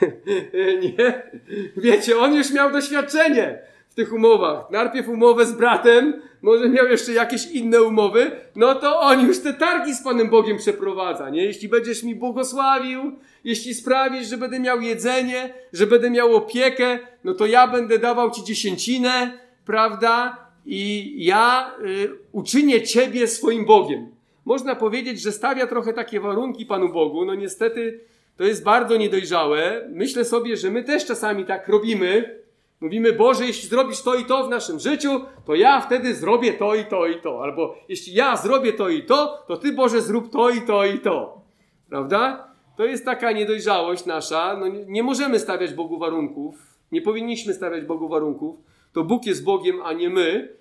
[0.82, 1.30] nie?
[1.76, 4.70] Wiecie, on już miał doświadczenie w tych umowach.
[4.70, 9.54] Najpierw umowę z bratem, może miał jeszcze jakieś inne umowy, no to on już te
[9.54, 11.44] targi z Panem Bogiem przeprowadza, nie?
[11.44, 13.12] Jeśli będziesz mi błogosławił,
[13.44, 18.30] jeśli sprawisz, że będę miał jedzenie, że będę miał opiekę, no to ja będę dawał
[18.30, 20.36] Ci dziesięcinę, prawda?
[20.66, 24.06] I ja y, uczynię Ciebie swoim Bogiem.
[24.44, 27.24] Można powiedzieć, że stawia trochę takie warunki Panu Bogu.
[27.24, 28.00] No niestety
[28.36, 29.88] to jest bardzo niedojrzałe.
[29.90, 32.41] Myślę sobie, że my też czasami tak robimy,
[32.82, 36.74] Mówimy, Boże, jeśli zrobisz to i to w naszym życiu, to ja wtedy zrobię to
[36.74, 37.42] i to i to.
[37.42, 40.98] Albo jeśli ja zrobię to i to, to Ty, Boże, zrób to i to i
[40.98, 41.40] to.
[41.88, 42.48] Prawda?
[42.76, 44.56] To jest taka niedojrzałość nasza.
[44.56, 46.54] No, nie, możemy stawiać Bogu warunków.
[46.92, 48.56] Nie powinniśmy stawiać Bogu warunków.
[48.92, 50.56] To Bóg jest Bogiem, a nie my.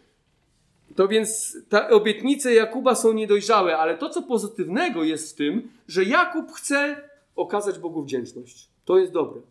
[0.95, 6.03] To więc te obietnice Jakuba są niedojrzałe, ale to, co pozytywnego jest w tym, że
[6.03, 8.67] Jakub chce okazać Bogu wdzięczność.
[8.85, 9.41] To jest dobre.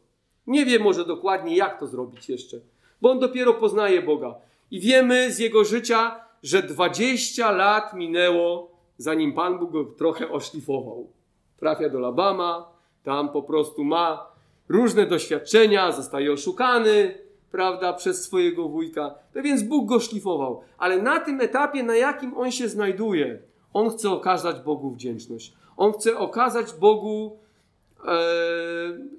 [0.47, 2.61] Nie wie może dokładnie, jak to zrobić jeszcze,
[3.01, 4.35] bo on dopiero poznaje Boga.
[4.71, 11.11] I wiemy z jego życia, że 20 lat minęło, zanim Pan Bóg go trochę oszlifował.
[11.57, 12.69] Trafia do Labama,
[13.03, 14.27] tam po prostu ma
[14.69, 17.19] różne doświadczenia, zostaje oszukany,
[17.51, 19.15] prawda, przez swojego wujka.
[19.35, 20.61] To więc Bóg go szlifował.
[20.79, 23.39] Ale na tym etapie, na jakim on się znajduje,
[23.73, 25.53] on chce okazać Bogu wdzięczność.
[25.77, 27.39] On chce okazać Bogu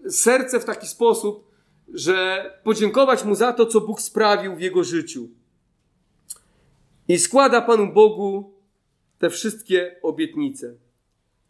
[0.09, 1.51] serce w taki sposób,
[1.93, 5.27] że podziękować mu za to, co Bóg sprawił w jego życiu.
[7.07, 8.53] I składa Panu Bogu
[9.19, 10.73] te wszystkie obietnice.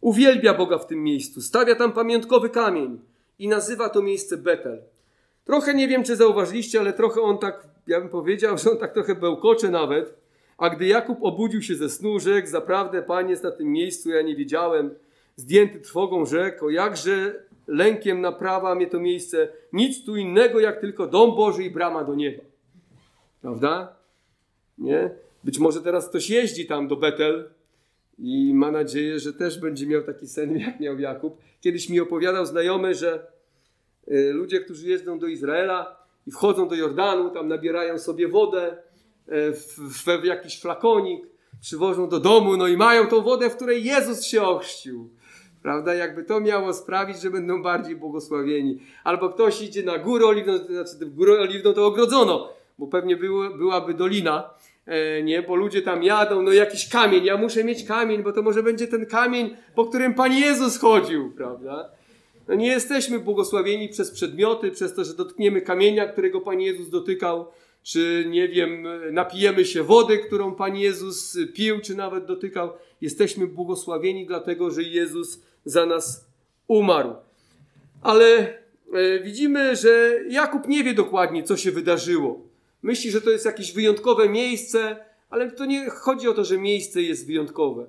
[0.00, 3.00] Uwielbia Boga w tym miejscu, stawia tam pamiątkowy kamień
[3.38, 4.82] i nazywa to miejsce Betel.
[5.44, 8.92] Trochę nie wiem, czy zauważyliście, ale trochę on tak, ja bym powiedział, że on tak
[8.94, 10.14] trochę bełkocze nawet.
[10.58, 14.22] A gdy Jakub obudził się ze snu, rzekł, zaprawdę Pan jest na tym miejscu, ja
[14.22, 14.94] nie wiedziałem,
[15.36, 21.36] zdjęty trwogą rzekł, jakże lękiem naprawa mnie to miejsce, nic tu innego jak tylko dom
[21.36, 22.42] Boży i brama do nieba.
[23.42, 23.96] Prawda?
[24.78, 25.10] Nie?
[25.44, 27.50] Być może teraz ktoś jeździ tam do Betel
[28.18, 31.38] i ma nadzieję, że też będzie miał taki sen, jak miał Jakub.
[31.60, 33.26] Kiedyś mi opowiadał znajomy, że
[34.08, 38.76] y, ludzie, którzy jeżdżą do Izraela i wchodzą do Jordanu, tam nabierają sobie wodę
[39.28, 39.78] y, w,
[40.20, 41.26] w, jakiś flakonik,
[41.60, 45.10] przywożą do domu, no i mają tą wodę, w której Jezus się ochrzcił.
[45.62, 45.94] Prawda?
[45.94, 48.78] Jakby to miało sprawić, że będą bardziej błogosławieni.
[49.04, 53.16] Albo ktoś idzie na górę oliwną, to znaczy górę oliwną to ogrodzono, bo pewnie
[53.56, 54.50] byłaby dolina,
[54.86, 55.42] e, nie?
[55.42, 58.86] Bo ludzie tam jadą, no jakiś kamień, ja muszę mieć kamień, bo to może będzie
[58.86, 61.90] ten kamień, po którym Pan Jezus chodził, prawda?
[62.48, 67.46] No nie jesteśmy błogosławieni przez przedmioty, przez to, że dotkniemy kamienia, którego Pan Jezus dotykał,
[67.82, 72.70] czy nie wiem, napijemy się wody, którą Pan Jezus pił, czy nawet dotykał.
[73.00, 76.26] Jesteśmy błogosławieni dlatego, że Jezus za nas
[76.68, 77.14] umarł.
[78.02, 78.24] Ale
[78.92, 82.40] e, widzimy, że Jakub nie wie dokładnie, co się wydarzyło.
[82.82, 84.96] Myśli, że to jest jakieś wyjątkowe miejsce,
[85.30, 87.86] ale to nie chodzi o to, że miejsce jest wyjątkowe.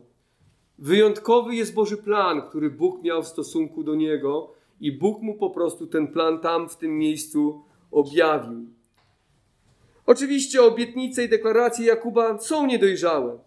[0.80, 5.50] Wyjątkowy jest Boży plan, który Bóg miał w stosunku do niego, i Bóg mu po
[5.50, 7.62] prostu ten plan tam, w tym miejscu
[7.92, 8.66] objawił.
[10.06, 13.40] Oczywiście obietnice i deklaracje Jakuba są niedojrzałe.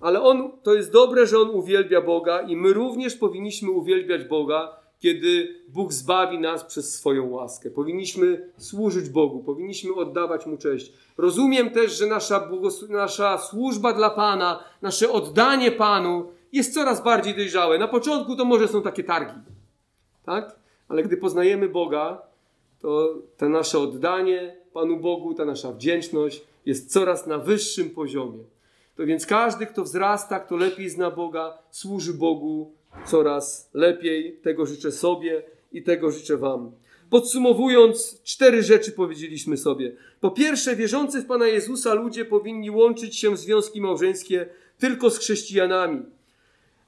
[0.00, 4.80] Ale on, to jest dobre, że on uwielbia Boga i my również powinniśmy uwielbiać Boga,
[5.00, 7.70] kiedy Bóg zbawi nas przez swoją łaskę.
[7.70, 10.92] Powinniśmy służyć Bogu, powinniśmy oddawać Mu cześć.
[11.18, 12.50] Rozumiem też, że nasza,
[12.88, 17.78] nasza służba dla Pana, nasze oddanie Panu jest coraz bardziej dojrzałe.
[17.78, 19.40] Na początku to może są takie targi,
[20.24, 20.56] tak?
[20.88, 22.22] Ale gdy poznajemy Boga,
[22.80, 28.44] to to nasze oddanie Panu Bogu, ta nasza wdzięczność jest coraz na wyższym poziomie.
[29.00, 32.74] To więc każdy, kto wzrasta, kto lepiej zna Boga, służy Bogu
[33.06, 34.40] coraz lepiej.
[34.42, 35.42] Tego życzę sobie
[35.72, 36.72] i tego życzę Wam.
[37.10, 39.92] Podsumowując, cztery rzeczy powiedzieliśmy sobie.
[40.20, 44.46] Po pierwsze, wierzący w Pana Jezusa ludzie powinni łączyć się w związki małżeńskie
[44.78, 46.02] tylko z chrześcijanami.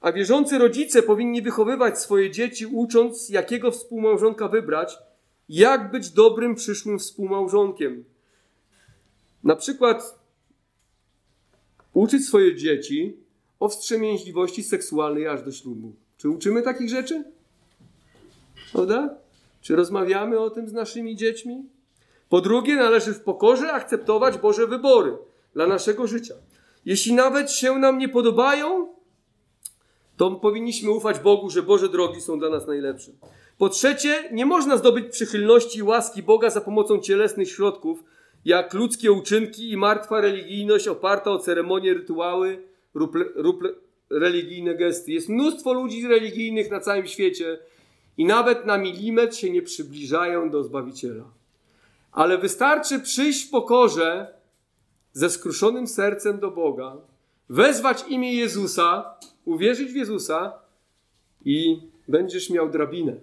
[0.01, 4.97] A wierzący rodzice powinni wychowywać swoje dzieci, ucząc, jakiego współmałżonka wybrać,
[5.49, 8.03] jak być dobrym przyszłym współmałżonkiem.
[9.43, 10.22] Na przykład
[11.93, 13.17] uczyć swoje dzieci
[13.59, 15.95] o wstrzemięźliwości seksualnej aż do ślubu.
[16.17, 17.23] Czy uczymy takich rzeczy?
[18.73, 19.15] Prawda?
[19.61, 21.65] Czy rozmawiamy o tym z naszymi dziećmi?
[22.29, 25.17] Po drugie, należy w pokorze akceptować Boże wybory
[25.53, 26.35] dla naszego życia.
[26.85, 28.87] Jeśli nawet się nam nie podobają,
[30.17, 33.11] to powinniśmy ufać Bogu, że Boże drogi są dla nas najlepsze.
[33.57, 38.03] Po trzecie, nie można zdobyć przychylności i łaski Boga za pomocą cielesnych środków,
[38.45, 42.63] jak ludzkie uczynki i martwa religijność oparta o ceremonie, rytuały
[43.35, 43.63] lub
[44.09, 45.11] religijne gesty.
[45.11, 47.59] Jest mnóstwo ludzi religijnych na całym świecie
[48.17, 51.23] i nawet na milimetr się nie przybliżają do Zbawiciela.
[52.11, 54.33] Ale wystarczy przyjść w pokorze
[55.13, 56.97] ze skruszonym sercem do Boga,
[57.49, 59.15] wezwać imię Jezusa,
[59.45, 60.53] uwierzyć w Jezusa
[61.45, 63.15] i będziesz miał drabinę.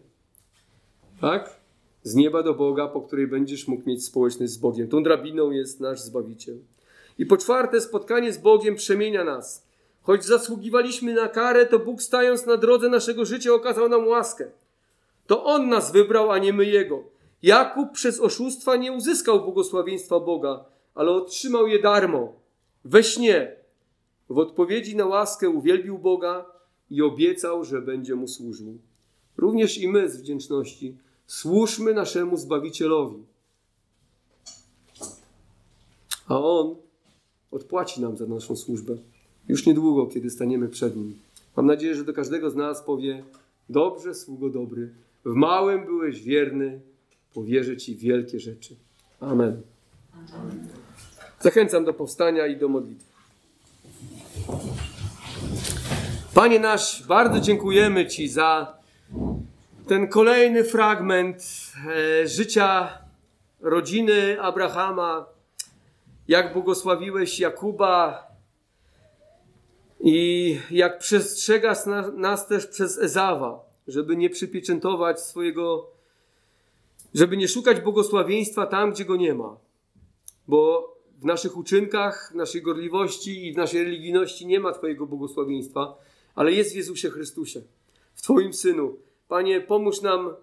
[1.20, 1.59] Tak?
[2.02, 4.88] Z nieba do Boga, po której będziesz mógł mieć społeczność z Bogiem.
[4.88, 6.58] Tą drabiną jest nasz Zbawiciel.
[7.18, 9.66] I po czwarte, spotkanie z Bogiem przemienia nas.
[10.02, 14.50] Choć zasługiwaliśmy na karę, to Bóg stając na drodze naszego życia okazał nam łaskę.
[15.26, 17.04] To On nas wybrał, a nie my Jego.
[17.42, 22.32] Jakub przez oszustwa nie uzyskał błogosławieństwa Boga, ale otrzymał je darmo,
[22.84, 23.56] we śnie.
[24.30, 26.46] W odpowiedzi na łaskę uwielbił Boga
[26.90, 28.78] i obiecał, że będzie mu służył.
[29.36, 30.96] Również i my z wdzięczności
[31.30, 33.22] służmy naszemu Zbawicielowi.
[36.28, 36.76] A On
[37.50, 38.96] odpłaci nam za naszą służbę.
[39.48, 41.18] Już niedługo, kiedy staniemy przed Nim.
[41.56, 43.24] Mam nadzieję, że do każdego z nas powie:
[43.68, 44.90] Dobrze, sługo dobry,
[45.24, 46.80] w małym byłeś wierny,
[47.34, 48.76] powierzę Ci wielkie rzeczy.
[49.20, 49.62] Amen.
[51.40, 53.10] Zachęcam do powstania i do modlitwy.
[56.34, 58.79] Panie nasz, bardzo dziękujemy Ci za
[59.90, 61.42] ten kolejny fragment
[61.86, 62.98] e, życia
[63.60, 65.26] rodziny Abrahama,
[66.28, 68.26] jak błogosławiłeś Jakuba
[70.00, 71.78] i jak przestrzegasz
[72.16, 75.90] nas też przez Ezawa, żeby nie przypieczętować swojego,
[77.14, 79.56] żeby nie szukać błogosławieństwa tam, gdzie go nie ma.
[80.48, 85.98] Bo w naszych uczynkach, w naszej gorliwości i w naszej religijności nie ma Twojego błogosławieństwa,
[86.34, 87.62] ale jest w Jezusie Chrystusie,
[88.14, 89.09] w Twoim Synu.
[89.30, 90.34] Panie, pomóż nam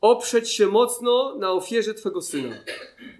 [0.00, 2.54] oprzeć się mocno na ofierze Twego Syna,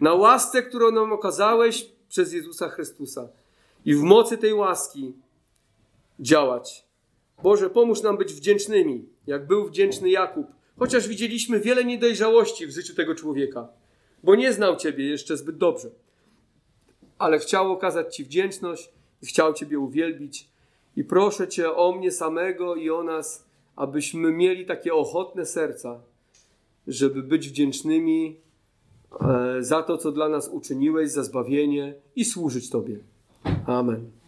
[0.01, 3.29] na łasce, którą nam okazałeś przez Jezusa Chrystusa
[3.85, 5.13] i w mocy tej łaski
[6.21, 6.87] działać.
[7.43, 10.47] Boże, pomóż nam być wdzięcznymi, jak był wdzięczny Jakub,
[10.79, 13.69] chociaż widzieliśmy wiele niedojrzałości w życiu tego człowieka,
[14.23, 15.91] bo nie znał Ciebie jeszcze zbyt dobrze,
[17.19, 18.91] ale chciał okazać Ci wdzięczność
[19.23, 20.49] i chciał Ciebie uwielbić.
[20.97, 26.01] I proszę Cię o mnie samego i o nas, abyśmy mieli takie ochotne serca,
[26.87, 28.37] żeby być wdzięcznymi
[29.21, 32.99] e, za to, co dla nas uczyniłeś, za zbawienie i służyć Tobie.
[33.67, 34.22] Amen.